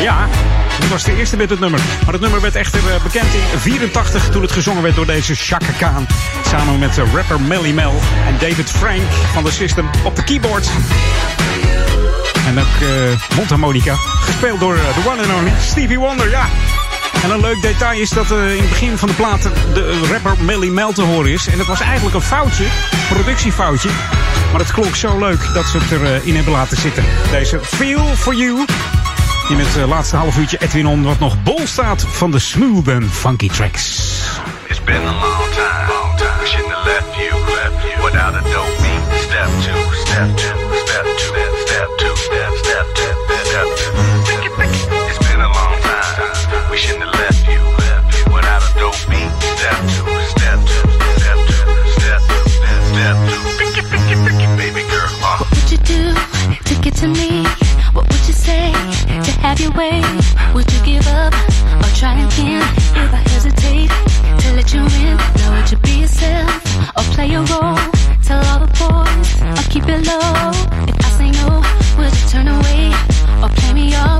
[0.00, 0.28] Ja,
[0.80, 1.80] dat was de eerste met het nummer.
[2.04, 5.34] Maar het nummer werd echter eh, bekend in 84 toen het gezongen werd door deze
[5.34, 6.06] Chaka Khan.
[6.46, 10.68] Samen met eh, rapper Melly Mel en David Frank van de System op de keyboard.
[12.46, 16.48] En ook eh mondharmonica, gespeeld door de one and only Stevie Wonder, ja.
[17.22, 19.42] En een leuk detail is dat eh, in het begin van de plaat
[19.74, 21.46] de rapper Melly Mel te horen is.
[21.46, 22.64] En dat was eigenlijk een foutje,
[23.08, 23.88] productiefoutje.
[24.50, 27.04] Maar het klonk zo leuk dat ze het erin in hebben laten zitten.
[27.30, 28.64] Deze Feel For You.
[29.48, 32.88] In het eh, laatste half uurtje Edwin On wat nog bol staat van de smooth
[32.88, 34.08] en funky tracks.
[34.68, 36.46] It's been a long time, long time.
[36.46, 39.20] Shouldn't have left you, left you without a dope beat.
[39.20, 44.09] Step two, step two, step two, step two, step, step two, step two.
[46.88, 47.60] Left you,
[48.32, 49.28] without a dope beat.
[49.60, 50.88] Step two, step two,
[51.20, 51.68] step two,
[52.00, 52.48] step two,
[52.88, 53.40] step, two.
[55.20, 56.14] What would you do
[56.64, 57.44] to get to me?
[57.92, 60.00] What would you say to have your way?
[60.54, 61.34] Would you give up
[61.82, 62.62] or try again?
[62.96, 63.90] If I hesitate
[64.40, 66.50] to let you in, now would you be yourself
[66.96, 67.76] or play a role?
[68.24, 70.50] Tell all the boys or keep it low.
[70.88, 71.62] If I say no,
[71.98, 72.92] would you turn away
[73.42, 74.19] or play me off?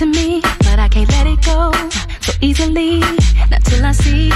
[0.00, 1.72] You into me, but I can't let it go
[2.20, 3.00] so easily.
[3.50, 4.30] Not till I see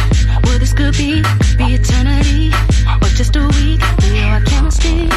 [0.45, 2.51] what this could be, could be eternity
[3.03, 3.81] or just a week.
[4.03, 5.09] We know our chemistry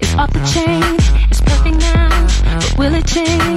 [0.00, 0.82] is off the chain.
[1.30, 2.08] It's perfect now,
[2.44, 3.47] but will it change?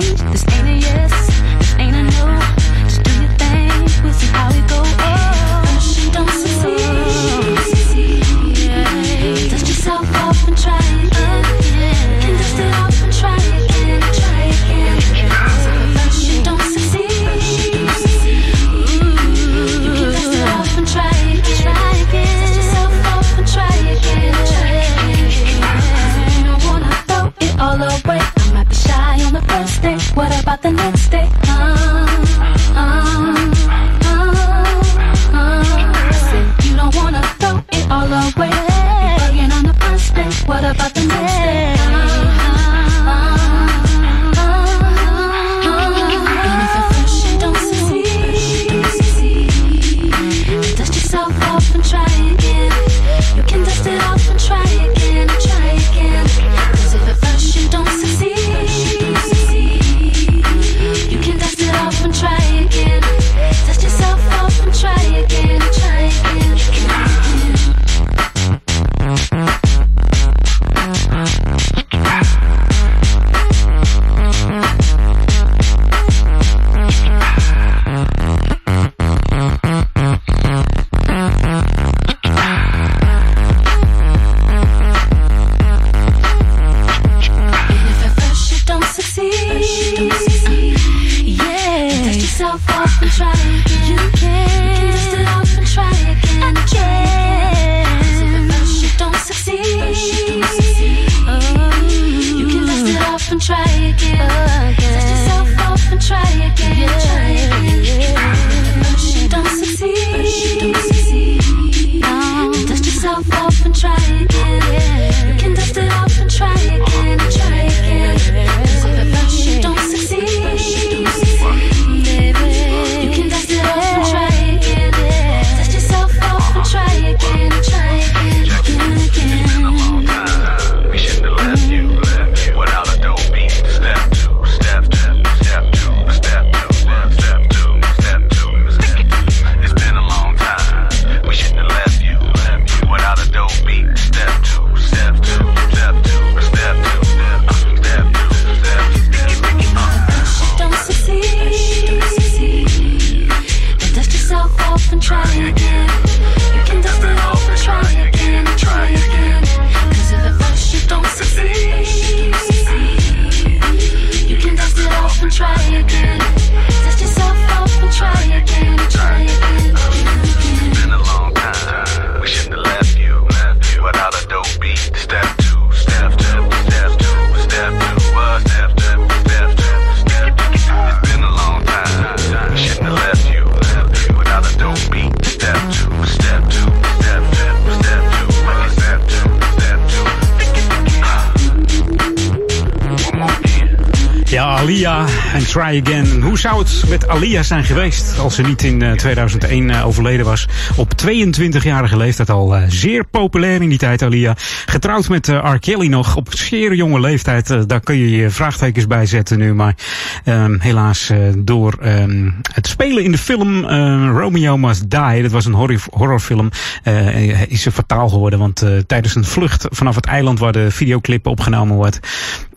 [196.89, 200.47] Met Alia zijn geweest als ze niet in eh, 2001 eh, overleden was?
[200.75, 204.33] Op 22-jarige leeftijd al eh, zeer populair in die tijd, Alia.
[204.65, 205.59] Getrouwd met eh, R.
[205.59, 207.49] Kelly nog op zeer jonge leeftijd.
[207.49, 209.53] Eh, daar kun je je vraagtekens bij zetten nu.
[209.53, 209.75] Maar
[210.23, 215.31] ehm, helaas eh, door ehm, het spelen in de film eh, Romeo Must Die, dat
[215.31, 216.49] was een horror, horrorfilm,
[216.83, 218.39] eh, is ze fataal geworden.
[218.39, 221.99] Want eh, tijdens een vlucht vanaf het eiland waar de videoclip opgenomen wordt,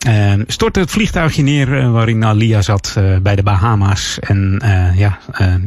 [0.05, 4.19] eh, stortte het vliegtuigje neer eh, waarin Alia zat eh, bij de Bahama's.
[4.19, 5.19] En eh, ja,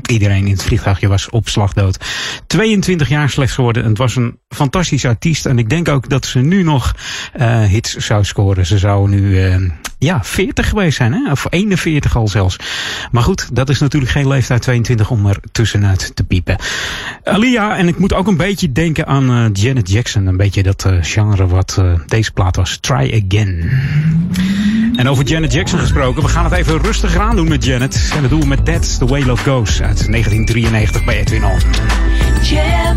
[0.06, 2.05] iedereen in het vliegtuigje was op slag dood.
[2.47, 3.85] 22 jaar slechts geworden.
[3.85, 5.47] Het was een fantastische artiest.
[5.47, 6.94] En ik denk ook dat ze nu nog
[7.69, 8.66] hits zou scoren.
[8.66, 9.56] Ze zou nu eh,
[9.99, 11.31] ja, 40 geweest zijn, hè?
[11.31, 12.57] of 41 al zelfs.
[13.11, 16.57] Maar goed, dat is natuurlijk geen leeftijd 22 om er tussenuit te piepen.
[17.25, 20.27] Alia, en ik moet ook een beetje denken aan eh, Janet Jackson.
[20.27, 22.79] Een beetje dat eh, genre wat eh, deze plaat was.
[22.81, 23.70] Try Again.
[24.97, 28.11] En over Janet Jackson gesproken, we gaan het even rustiger aan doen met Janet.
[28.15, 31.59] En dat doen we met That's the Way Love Goes uit 1993 bij Edwin On.
[32.43, 32.97] Jam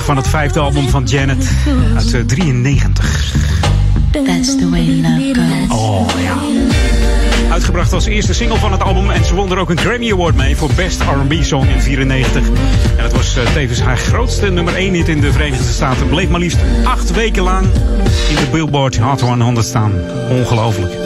[0.00, 1.48] Van het vijfde album van Janet
[1.96, 3.34] uit eh, 93.
[4.10, 5.78] That's the way love goes.
[5.78, 6.36] Oh ja.
[7.50, 10.36] Uitgebracht als eerste single van het album en ze won er ook een Grammy Award
[10.36, 12.42] mee voor Best R&B Song in 94.
[12.96, 16.08] En het was eh, tevens haar grootste nummer 1 hit in de Verenigde Staten.
[16.08, 17.66] Bleef maar liefst acht weken lang
[18.28, 19.92] in de Billboard Hot 100 staan.
[20.30, 21.01] Ongelooflijk.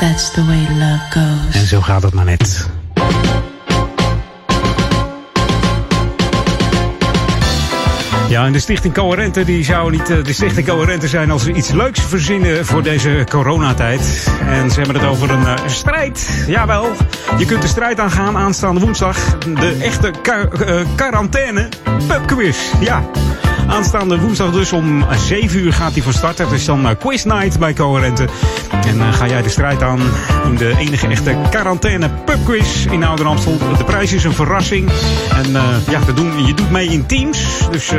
[0.00, 1.54] That's the way love goes.
[1.54, 2.68] En zo gaat het maar net.
[8.28, 11.52] Ja, en de Stichting Coherente die zou niet eh, de Stichting Coherente zijn als ze
[11.52, 14.26] iets leuks verzinnen voor deze coronatijd.
[14.48, 16.44] En ze hebben het over een eh, strijd.
[16.46, 16.92] Jawel,
[17.38, 19.38] je kunt de strijd aangaan aanstaande woensdag.
[19.38, 21.68] De echte eh, quarantaine
[22.06, 22.58] pubquiz.
[22.80, 23.04] Ja.
[23.66, 26.38] Aanstaande woensdag dus om 7 uur gaat hij van start.
[26.38, 28.28] Het is dan quiz night bij Coherente.
[28.86, 30.00] En eh, ga jij de strijd aan
[30.44, 33.26] in de enige echte quarantaine pubquiz in Ouder.
[33.78, 34.90] De prijs is een verrassing.
[35.32, 37.68] En eh, ja, te doen, je doet mee in teams.
[37.70, 37.98] Dus eh,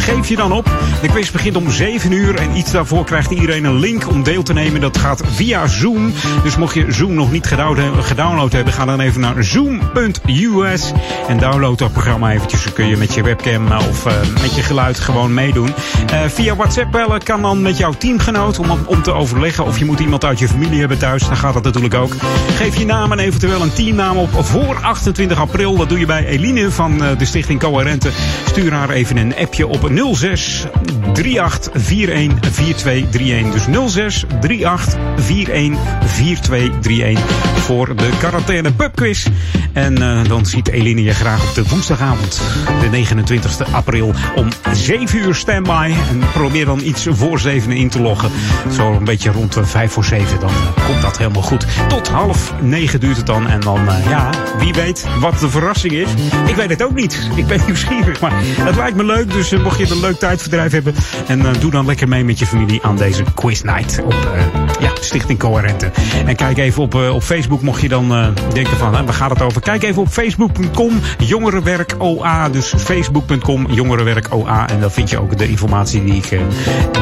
[0.00, 0.70] geef je dan op.
[1.00, 2.34] De quiz begint om 7 uur.
[2.34, 4.80] En iets daarvoor krijgt iedereen een link om deel te nemen.
[4.80, 6.12] Dat gaat via Zoom.
[6.42, 10.92] Dus mocht je Zoom nog niet gedownload, hebben, ga dan even naar zoom.us.
[11.28, 12.64] En download dat programma eventjes.
[12.64, 15.74] Dan kun je met je webcam eh, of eh, met je geluid gewoon meedoen.
[16.06, 19.64] Eh, via WhatsApp bellen kan dan met jouw teamgenoot om, om te overleggen.
[19.64, 21.26] Of je moet iemand uit je familie hebben thuis.
[21.26, 22.14] Dan gaat dat natuurlijk ook.
[22.56, 25.76] Geef je naam en eventueel een teamnaam op voor 28 april.
[25.76, 28.10] Dat doe je bij Eline van de Stichting Coherente.
[28.46, 29.82] Stuur haar even een appje op
[30.12, 30.66] 06
[31.12, 33.52] 38 41 4231.
[33.52, 34.24] Dus 06
[34.64, 39.26] 38 41 4231 voor de quarantaine pubquiz.
[39.72, 42.40] En eh, dan ziet Eline je graag op de woensdagavond,
[42.80, 45.92] de 29 april, om 7 uur standby.
[46.10, 48.30] En probeer dan iets voor 7 in te loggen.
[48.72, 51.66] Zo een beetje rond eh, 5 voor 7, dan eh, komt dat helemaal goed.
[51.88, 53.48] Tot half 9 duurt het dan.
[53.48, 56.08] En dan, eh, ja, wie weet wat de verrassing is.
[56.46, 57.30] Ik weet het ook niet.
[57.34, 59.32] Ik ben nieuwsgierig, maar het lijkt me leuk.
[59.32, 60.94] Dus eh, mocht een leuk tijdverdrijf hebben.
[61.26, 64.42] En eh, doe dan lekker mee met je familie aan deze quiz night op eh,
[64.80, 65.90] ja, Stichting Coherente.
[66.26, 69.30] En kijk even op, eh, op Facebook mocht je dan denken van, hè, waar gaat
[69.30, 69.60] het over?
[69.60, 72.48] Kijk even op facebook.com jongerenwerk OA.
[72.48, 74.68] Dus facebook.com jongerenwerk OA.
[74.68, 76.40] En dan vind je ook de informatie die ik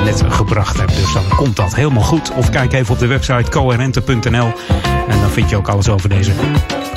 [0.04, 0.88] net gebracht heb.
[0.88, 2.32] Dus dan komt dat helemaal goed.
[2.34, 4.52] Of kijk even op de website coherente.nl.
[5.08, 6.32] En dan vind je ook alles over deze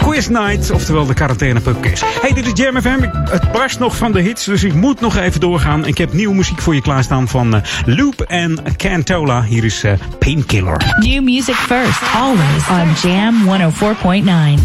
[0.03, 2.01] Quiz Night, oftewel de quarantaine pubquiz.
[2.21, 2.99] Hey, dit is Jam FM.
[3.29, 5.85] Het barst nog van de hits, dus ik moet nog even doorgaan.
[5.85, 9.43] Ik heb nieuwe muziek voor je klaarstaan van eh, Loop en Cantola.
[9.43, 10.95] Hier is eh, Painkiller.
[10.99, 14.61] New music first, always on Jam 104.9.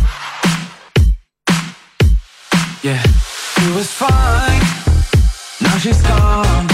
[2.80, 3.04] Yeah,
[3.56, 4.64] it was fine.
[5.58, 6.66] Now she's gone.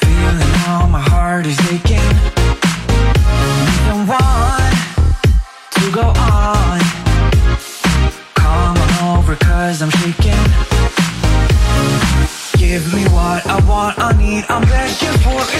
[0.00, 1.91] Feeling how my heart is aching.
[9.72, 10.44] Cause I'm shaking.
[12.58, 15.51] Give me what I want, I need, I'm begging for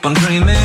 [0.00, 0.59] keep on dreaming.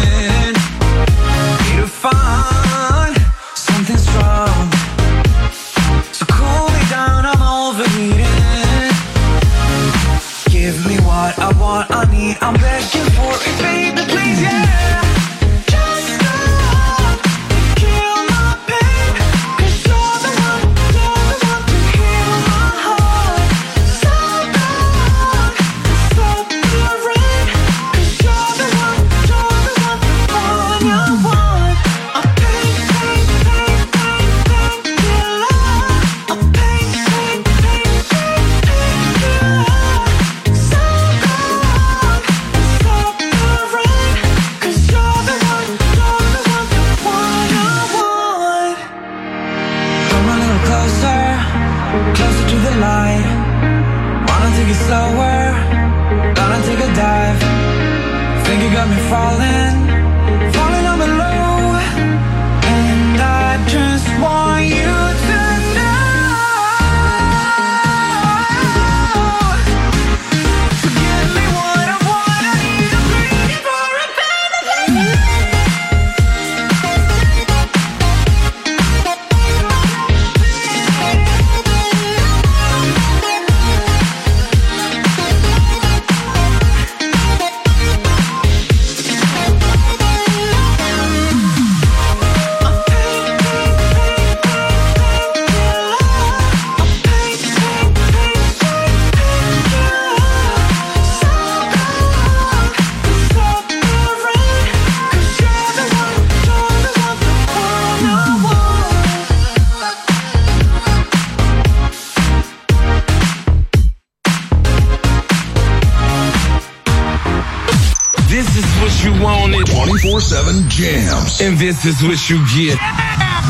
[121.41, 122.77] And this is what you get.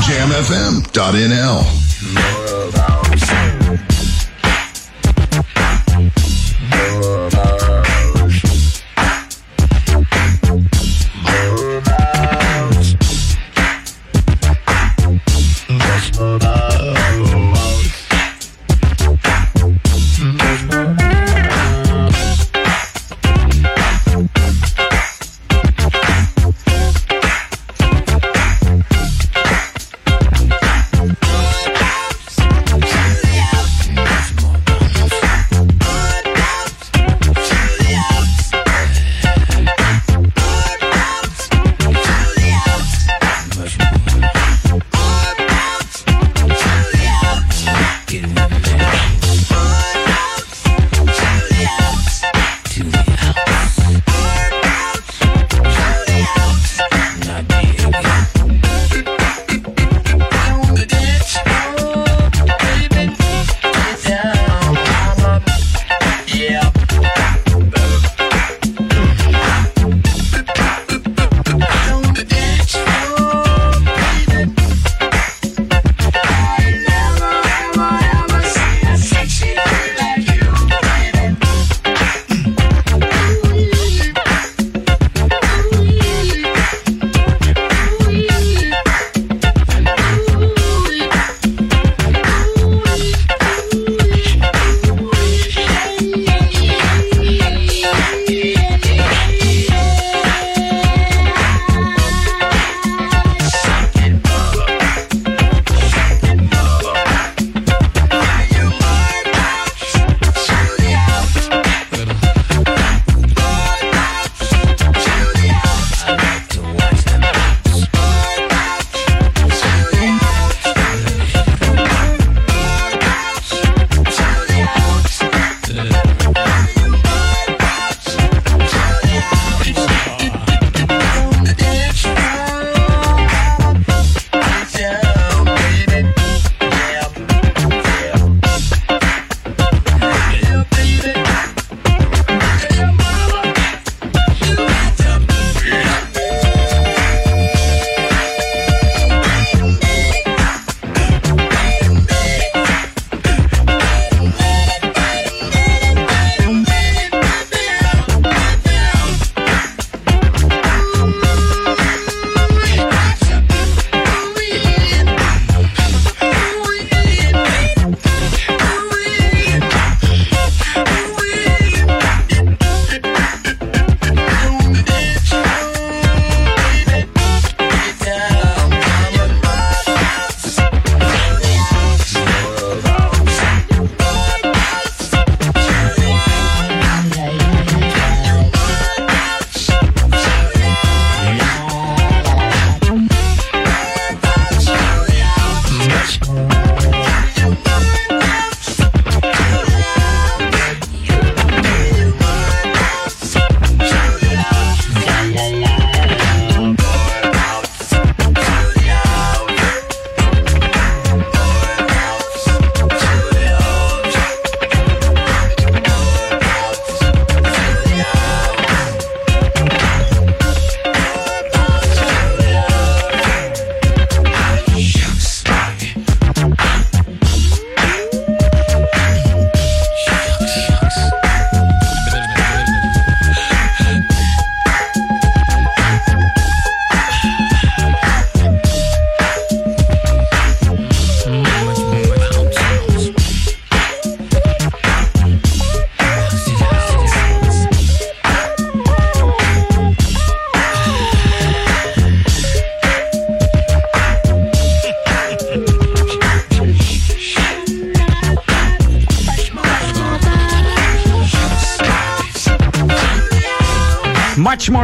[0.06, 1.66] JamFM.nl.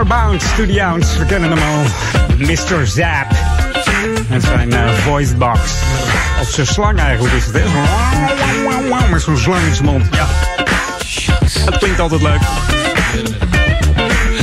[0.02, 1.20] More Bound to the Ounce.
[1.20, 1.84] We kennen hem al.
[2.38, 2.88] Mr.
[2.88, 3.28] Zap.
[4.30, 5.60] Met zijn eh, voice box.
[6.42, 9.10] Of zijn slang eigenlijk is het, hè?
[9.12, 10.06] Met zo'n slang in zijn mond.
[10.16, 10.28] Ja.
[11.66, 12.42] Het klinkt altijd leuk.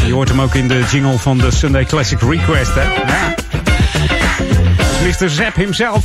[0.07, 2.83] Je hoort hem ook in de jingle van de Sunday Classic Request, hè?
[2.83, 3.35] Ja.
[5.03, 5.29] Mr.
[5.29, 6.05] Zap himself.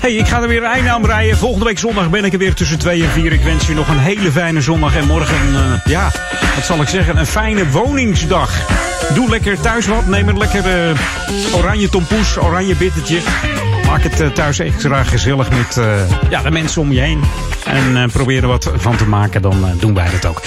[0.00, 1.36] Hey, ik ga er weer een einde aan breien.
[1.36, 3.32] Volgende week zondag ben ik er weer tussen 2 en 4.
[3.32, 4.96] Ik wens je nog een hele fijne zondag.
[4.96, 6.10] En morgen, eh, ja,
[6.56, 8.66] wat zal ik zeggen, een fijne woningsdag.
[9.14, 10.06] Doe lekker thuis wat.
[10.06, 13.20] Neem een lekker eh, oranje tompoes, oranje bittertje.
[13.86, 17.20] Maak het eh, thuis extra gezellig met eh, ja, de mensen om je heen.
[17.64, 20.42] En probeer er wat van te maken, dan doen wij dat ook.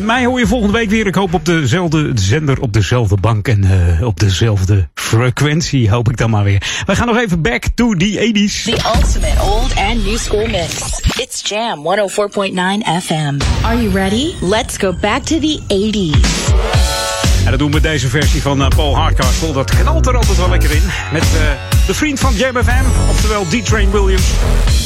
[0.00, 1.06] Mij hoor je volgende week weer.
[1.06, 3.68] Ik hoop op dezelfde zender, op dezelfde bank en
[4.02, 5.90] op dezelfde frequentie.
[5.90, 6.82] Hoop ik dan maar weer.
[6.86, 8.64] We gaan nog even back to the 80s.
[8.64, 11.00] The ultimate old and new school mix.
[11.18, 12.54] It's Jam 104.9
[13.02, 13.38] FM.
[13.62, 14.34] Are you ready?
[14.40, 16.50] Let's go back to the 80s.
[17.44, 19.52] En dat doen we met deze versie van eh, Paul Hardcastle.
[19.52, 20.82] Dat knalt er altijd wel lekker in.
[21.12, 24.28] Met eh, de vriend van Jam FM, oftewel D-Train Williams.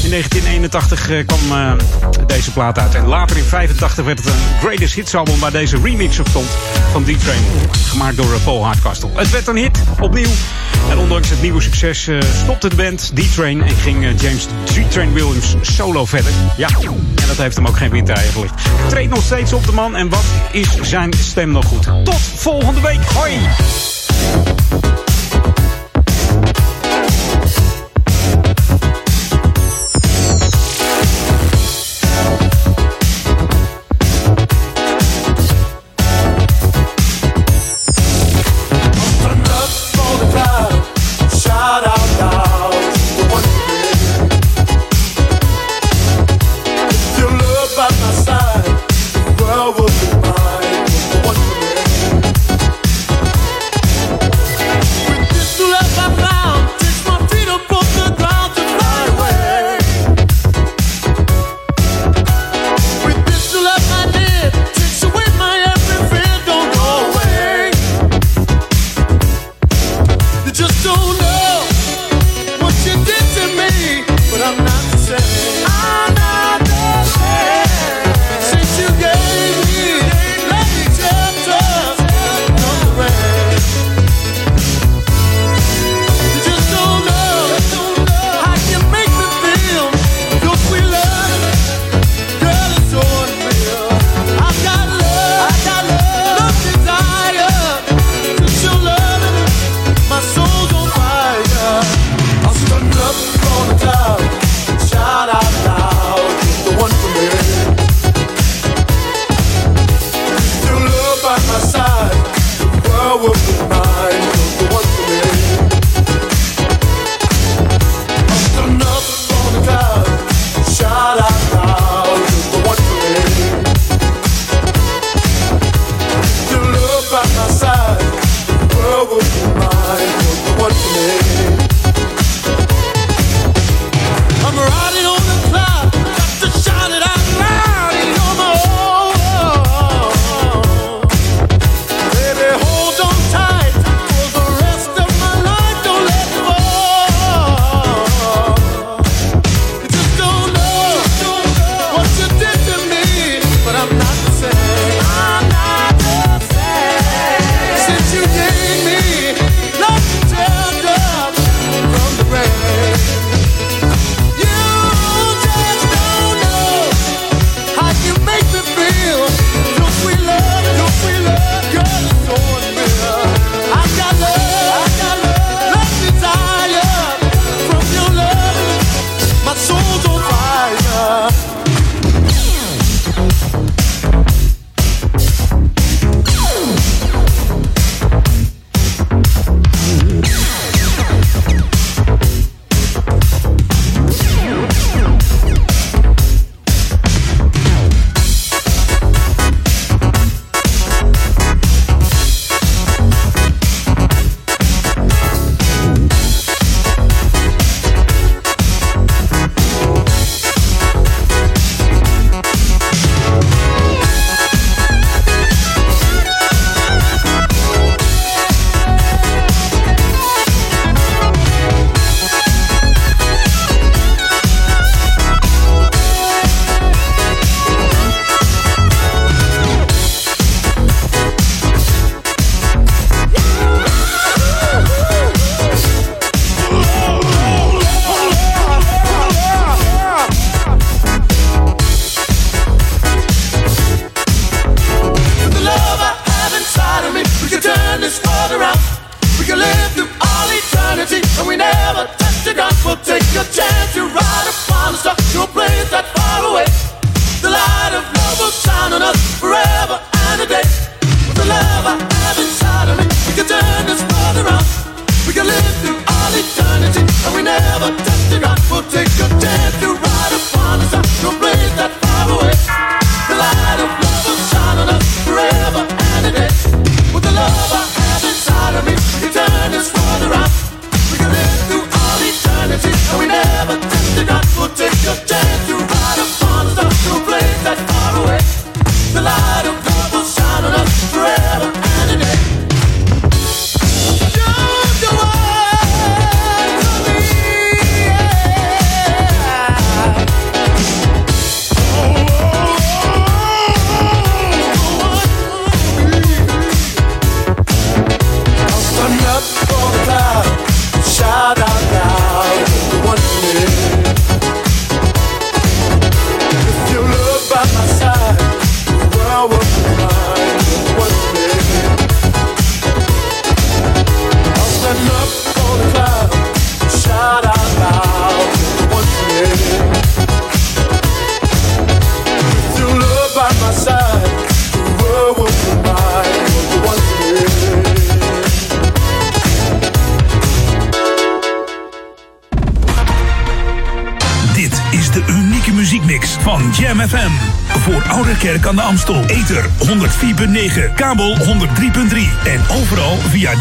[0.02, 1.72] In 1981 eh, kwam eh,
[2.26, 2.94] deze plaat uit.
[2.94, 6.46] En later in 85 werd het een Greatest Hits album waar deze remix op stond
[6.92, 7.42] van D-Train.
[7.86, 9.08] Gemaakt door eh, Paul Hardcastle.
[9.14, 10.30] Het werd een hit, opnieuw.
[10.90, 12.08] En ondanks het nieuwe succes
[12.42, 16.32] stopte de band D-Train en ging James D-Train Williams solo verder.
[16.56, 16.68] Ja,
[17.14, 18.54] en dat heeft hem ook geen windeieren gelicht.
[18.88, 21.88] Treedt nog steeds op de man en wat is zijn stem nog goed.
[22.04, 23.04] Tot volgende week.
[23.14, 23.32] Hoi!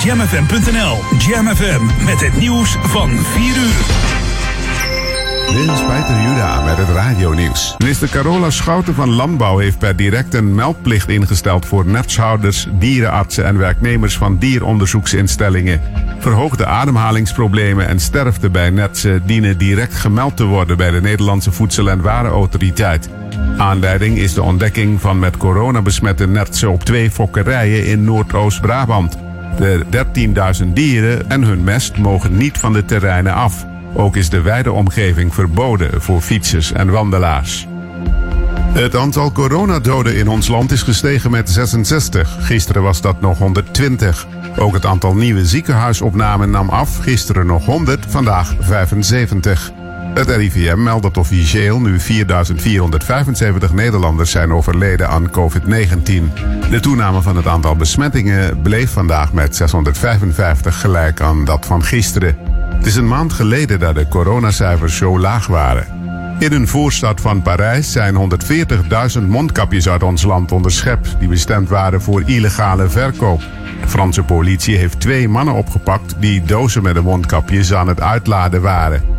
[0.04, 1.18] jamfm.nl.
[1.18, 4.12] Jam FM met het nieuws van 4 uur.
[5.48, 7.76] Dit is Peter Juda met het radionieuws.
[7.78, 13.58] Minister Carola Schouten van Landbouw heeft per direct een meldplicht ingesteld voor nertshouders, dierenartsen en
[13.58, 15.82] werknemers van dieronderzoeksinstellingen.
[16.20, 21.90] Verhoogde ademhalingsproblemen en sterfte bij nertsen dienen direct gemeld te worden bij de Nederlandse Voedsel-
[21.90, 23.10] en Warenautoriteit.
[23.58, 29.23] Aanleiding is de ontdekking van met corona besmette nertsen op twee fokkerijen in Noordoost-Brabant.
[29.58, 29.86] De
[30.64, 33.66] 13.000 dieren en hun mest mogen niet van de terreinen af.
[33.94, 37.68] Ook is de wijde omgeving verboden voor fietsers en wandelaars.
[38.74, 42.38] Het aantal coronadoden in ons land is gestegen met 66.
[42.40, 44.28] Gisteren was dat nog 120.
[44.58, 46.98] Ook het aantal nieuwe ziekenhuisopnamen nam af.
[46.98, 49.72] Gisteren nog 100, vandaag 75.
[50.14, 56.04] Het RIVM meldt dat officieel nu 4.475 Nederlanders zijn overleden aan COVID-19.
[56.70, 62.38] De toename van het aantal besmettingen bleef vandaag met 655 gelijk aan dat van gisteren.
[62.76, 65.88] Het is een maand geleden dat de coronacijfers zo laag waren.
[66.40, 68.40] In een voorstad van Parijs zijn
[69.18, 73.42] 140.000 mondkapjes uit ons land onderschept die bestemd waren voor illegale verkoop.
[73.82, 78.62] De Franse politie heeft twee mannen opgepakt die dozen met de mondkapjes aan het uitladen
[78.62, 79.14] waren.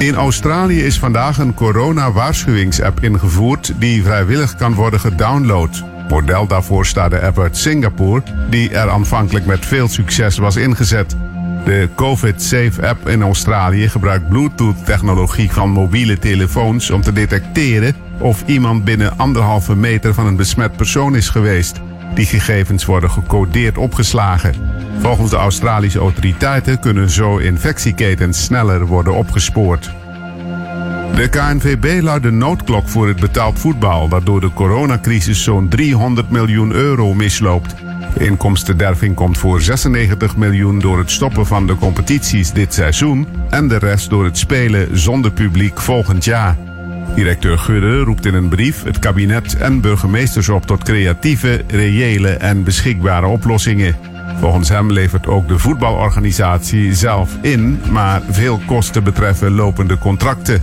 [0.00, 5.84] In Australië is vandaag een corona-waarschuwingsapp ingevoerd die vrijwillig kan worden gedownload.
[6.08, 11.16] Model daarvoor staat de app uit Singapore, die er aanvankelijk met veel succes was ingezet.
[11.64, 18.42] De COVID Safe app in Australië gebruikt Bluetooth-technologie van mobiele telefoons om te detecteren of
[18.46, 21.80] iemand binnen anderhalve meter van een besmet persoon is geweest.
[22.14, 24.54] Die gegevens worden gecodeerd opgeslagen.
[25.00, 29.90] Volgens de Australische autoriteiten kunnen zo infectieketens sneller worden opgespoord.
[31.14, 36.30] De KNVB luidt de noodklok voor het betaald voetbal, dat door de coronacrisis zo'n 300
[36.30, 37.74] miljoen euro misloopt.
[38.14, 43.68] De inkomstenderving komt voor 96 miljoen door het stoppen van de competities dit seizoen en
[43.68, 46.56] de rest door het spelen zonder publiek volgend jaar.
[47.14, 52.64] Directeur Gudde roept in een brief het kabinet en burgemeesters op tot creatieve, reële en
[52.64, 54.09] beschikbare oplossingen.
[54.38, 60.62] Volgens hem levert ook de voetbalorganisatie zelf in, maar veel kosten betreffen lopende contracten.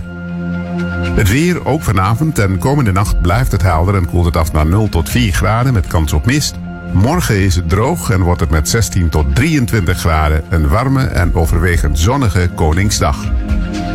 [1.14, 4.66] Het weer, ook vanavond en komende nacht blijft het helder en koelt het af naar
[4.66, 6.54] 0 tot 4 graden met kans op mist.
[6.92, 11.34] Morgen is het droog en wordt het met 16 tot 23 graden een warme en
[11.34, 13.16] overwegend zonnige Koningsdag.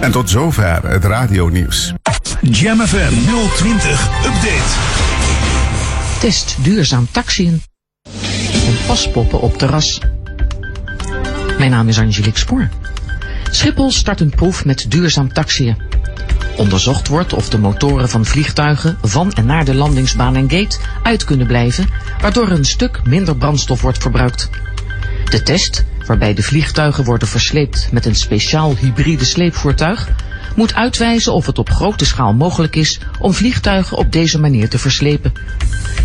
[0.02, 1.94] En tot zover het radionieuws.
[2.42, 3.14] Jam FM
[3.56, 5.02] 020 Update.
[6.20, 7.73] Test duurzaam taxiën.
[8.84, 10.00] En paspoppen op terras.
[11.58, 12.70] Mijn naam is Angelique Spoor.
[13.52, 15.78] Schiphol start een proef met duurzaam taxiën.
[16.58, 21.24] Onderzocht wordt of de motoren van vliegtuigen van en naar de landingsbaan en gate uit
[21.24, 21.90] kunnen blijven,
[22.22, 24.50] waardoor een stuk minder brandstof wordt verbruikt.
[25.30, 30.10] De test, waarbij de vliegtuigen worden versleept met een speciaal hybride sleepvoertuig,
[30.56, 34.78] moet uitwijzen of het op grote schaal mogelijk is om vliegtuigen op deze manier te
[34.78, 35.34] verslepen.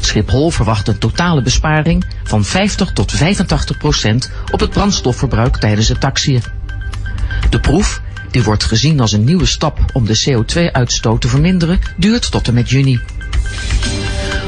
[0.00, 6.00] Schiphol verwacht een totale besparing van 50 tot 85 procent op het brandstofverbruik tijdens het
[6.00, 6.42] taxiën.
[7.50, 8.00] De proef,
[8.30, 12.54] die wordt gezien als een nieuwe stap om de CO2-uitstoot te verminderen, duurt tot en
[12.54, 13.00] met juni.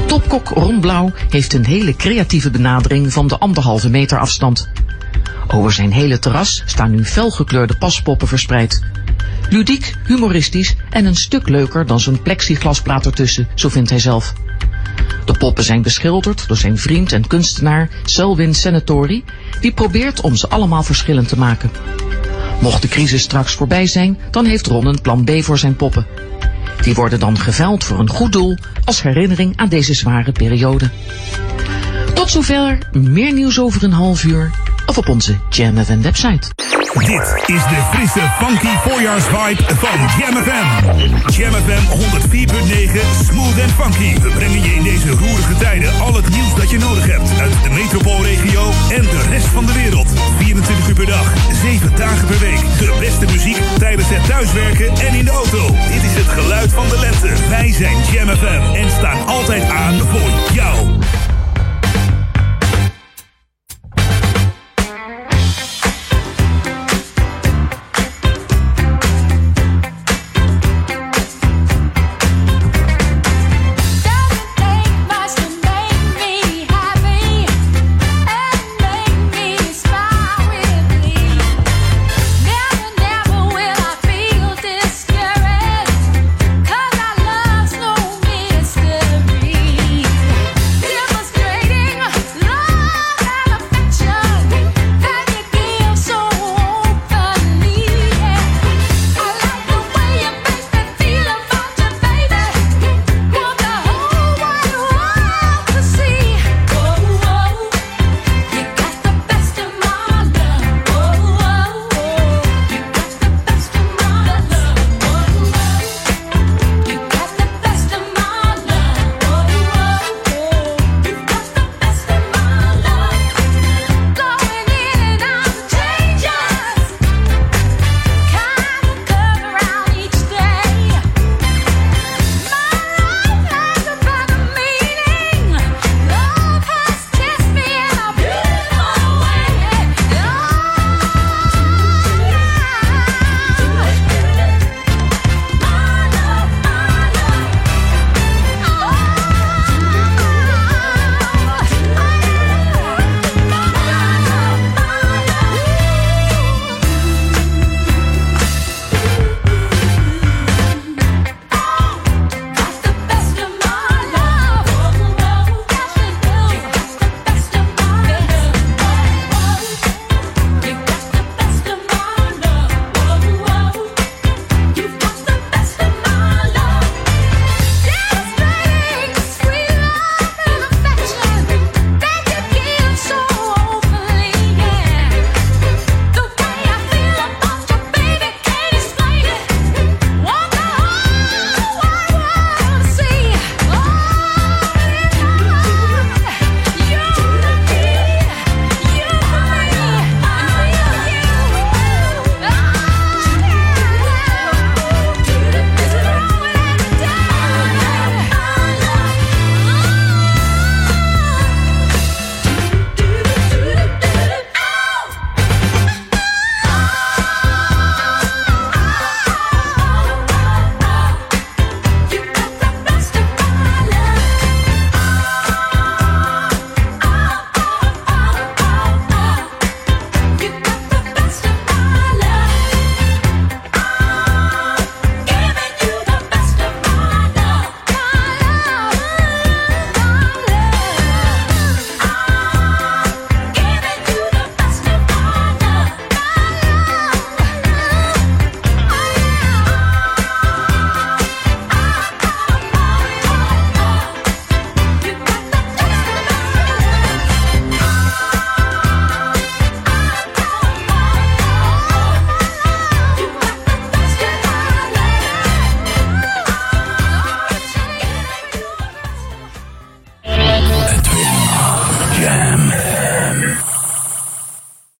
[0.05, 4.69] Topkok Ron Blauw heeft een hele creatieve benadering van de anderhalve meter afstand.
[5.47, 8.83] Over zijn hele terras staan nu felgekleurde paspoppen verspreid.
[9.49, 14.33] Ludiek, humoristisch en een stuk leuker dan zo'n plexiglasplaat ertussen, zo vindt hij zelf.
[15.25, 19.23] De poppen zijn beschilderd door zijn vriend en kunstenaar Selwyn Senatori,
[19.59, 21.71] die probeert om ze allemaal verschillend te maken.
[22.61, 26.05] Mocht de crisis straks voorbij zijn, dan heeft Ron een plan B voor zijn poppen.
[26.81, 30.89] Die worden dan geveild voor een goed doel als herinnering aan deze zware periode.
[32.13, 34.51] Tot zover, meer nieuws over een half uur
[34.85, 36.80] of op onze Jam website.
[36.99, 40.67] Dit is de frisse, funky voorjaarsvibe van Jam FM.
[41.31, 44.21] Jam FM 104.9, smooth en funky.
[44.21, 47.39] We brengen je in deze roerige tijden al het nieuws dat je nodig hebt.
[47.39, 50.07] Uit de metropoolregio en de rest van de wereld.
[50.37, 52.59] 24 uur per dag, 7 dagen per week.
[52.59, 55.67] De beste muziek tijdens het thuiswerken en in de auto.
[55.67, 57.49] Dit is het geluid van de lente.
[57.49, 60.87] Wij zijn Jam FM en staan altijd aan voor jou.